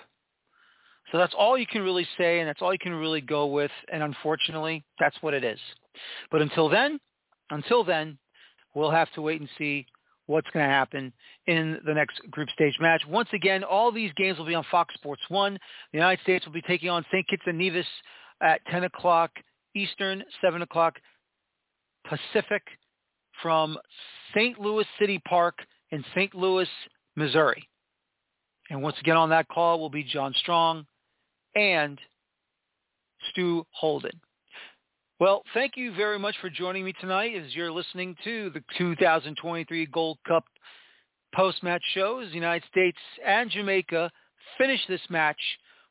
So 1.11 1.17
that's 1.17 1.33
all 1.37 1.57
you 1.57 1.67
can 1.67 1.81
really 1.81 2.07
say, 2.17 2.39
and 2.39 2.47
that's 2.47 2.61
all 2.61 2.71
you 2.71 2.79
can 2.79 2.93
really 2.93 3.19
go 3.19 3.47
with. 3.47 3.69
And 3.91 4.01
unfortunately, 4.01 4.85
that's 5.01 5.17
what 5.19 5.33
it 5.33 5.43
is. 5.43 5.59
But 6.31 6.41
until 6.41 6.69
then, 6.69 6.97
until 7.49 7.83
then, 7.83 8.17
we'll 8.73 8.89
have 8.89 9.11
to 9.15 9.21
wait 9.21 9.41
and 9.41 9.49
see 9.57 9.85
what's 10.27 10.49
going 10.51 10.65
to 10.65 10.71
happen 10.71 11.11
in 11.45 11.77
the 11.85 11.93
next 11.93 12.21
group 12.31 12.47
stage 12.51 12.77
match. 12.79 13.01
Once 13.09 13.27
again, 13.33 13.65
all 13.65 13.91
these 13.91 14.13
games 14.15 14.37
will 14.37 14.45
be 14.45 14.55
on 14.55 14.63
Fox 14.71 14.93
Sports 14.93 15.23
1. 15.27 15.59
The 15.91 15.97
United 15.97 16.23
States 16.23 16.45
will 16.45 16.53
be 16.53 16.61
taking 16.61 16.89
on 16.89 17.03
St. 17.11 17.27
Kitts 17.27 17.43
and 17.47 17.57
Nevis 17.57 17.85
at 18.41 18.65
10 18.71 18.85
o'clock 18.85 19.31
Eastern, 19.75 20.23
7 20.41 20.61
o'clock 20.61 20.95
Pacific 22.07 22.63
from 23.41 23.77
St. 24.35 24.59
Louis 24.59 24.85
City 24.99 25.21
Park 25.27 25.59
in 25.91 26.03
St. 26.15 26.33
Louis, 26.33 26.67
Missouri. 27.15 27.67
And 28.69 28.81
once 28.81 28.95
again 28.99 29.17
on 29.17 29.29
that 29.29 29.47
call 29.47 29.79
will 29.79 29.89
be 29.89 30.03
John 30.03 30.33
Strong 30.37 30.85
and 31.55 31.99
Stu 33.29 33.65
Holden. 33.71 34.19
Well, 35.19 35.43
thank 35.53 35.77
you 35.77 35.93
very 35.93 36.19
much 36.19 36.35
for 36.41 36.49
joining 36.49 36.83
me 36.83 36.93
tonight 36.99 37.35
as 37.35 37.55
you're 37.55 37.71
listening 37.71 38.15
to 38.23 38.49
the 38.49 38.63
2023 38.77 39.85
Gold 39.87 40.17
Cup 40.27 40.43
post-match 41.33 41.83
show 41.93 42.19
as 42.19 42.29
the 42.29 42.35
United 42.35 42.67
States 42.69 42.97
and 43.25 43.49
Jamaica 43.49 44.11
finish 44.57 44.81
this 44.87 45.01
match 45.09 45.39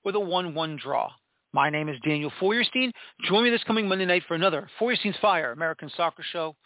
with 0.05 0.17
a 0.17 0.19
1-1 0.19 0.79
draw. 0.79 1.11
My 1.53 1.71
name 1.71 1.89
is 1.89 1.97
Daniel 2.05 2.33
Feuerstein. 2.41 2.93
Join 3.29 3.45
me 3.45 3.51
this 3.51 3.65
coming 3.65 3.87
Monday 3.87 4.07
night 4.07 4.23
for 4.27 4.35
another 4.35 4.69
Feuerstein's 4.79 5.17
Fire 5.21 5.53
American 5.53 5.91
Soccer 5.97 6.25
Show, 6.33 6.57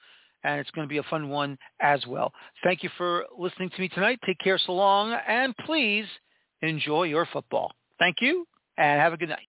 and 0.47 0.61
it's 0.61 0.71
going 0.71 0.87
to 0.87 0.93
be 0.93 0.99
a 0.99 1.03
fun 1.05 1.29
one 1.29 1.59
as 1.81 2.07
well. 2.07 2.33
Thank 2.65 2.83
you 2.83 2.91
for 2.97 3.25
listening 3.37 3.71
to 3.71 3.81
me 3.81 3.89
tonight. 3.89 4.19
Take 4.25 4.39
care 4.39 4.59
so 4.59 4.73
long, 4.73 5.13
and 5.27 5.55
please 5.67 6.07
enjoy 6.63 7.05
your 7.05 7.27
football. 7.33 7.73
Thank 7.99 8.17
you, 8.21 8.47
and 8.79 9.01
have 9.01 9.13
a 9.13 9.17
good 9.17 9.31
night. 9.31 9.49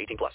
18 0.01 0.17
plus. 0.17 0.33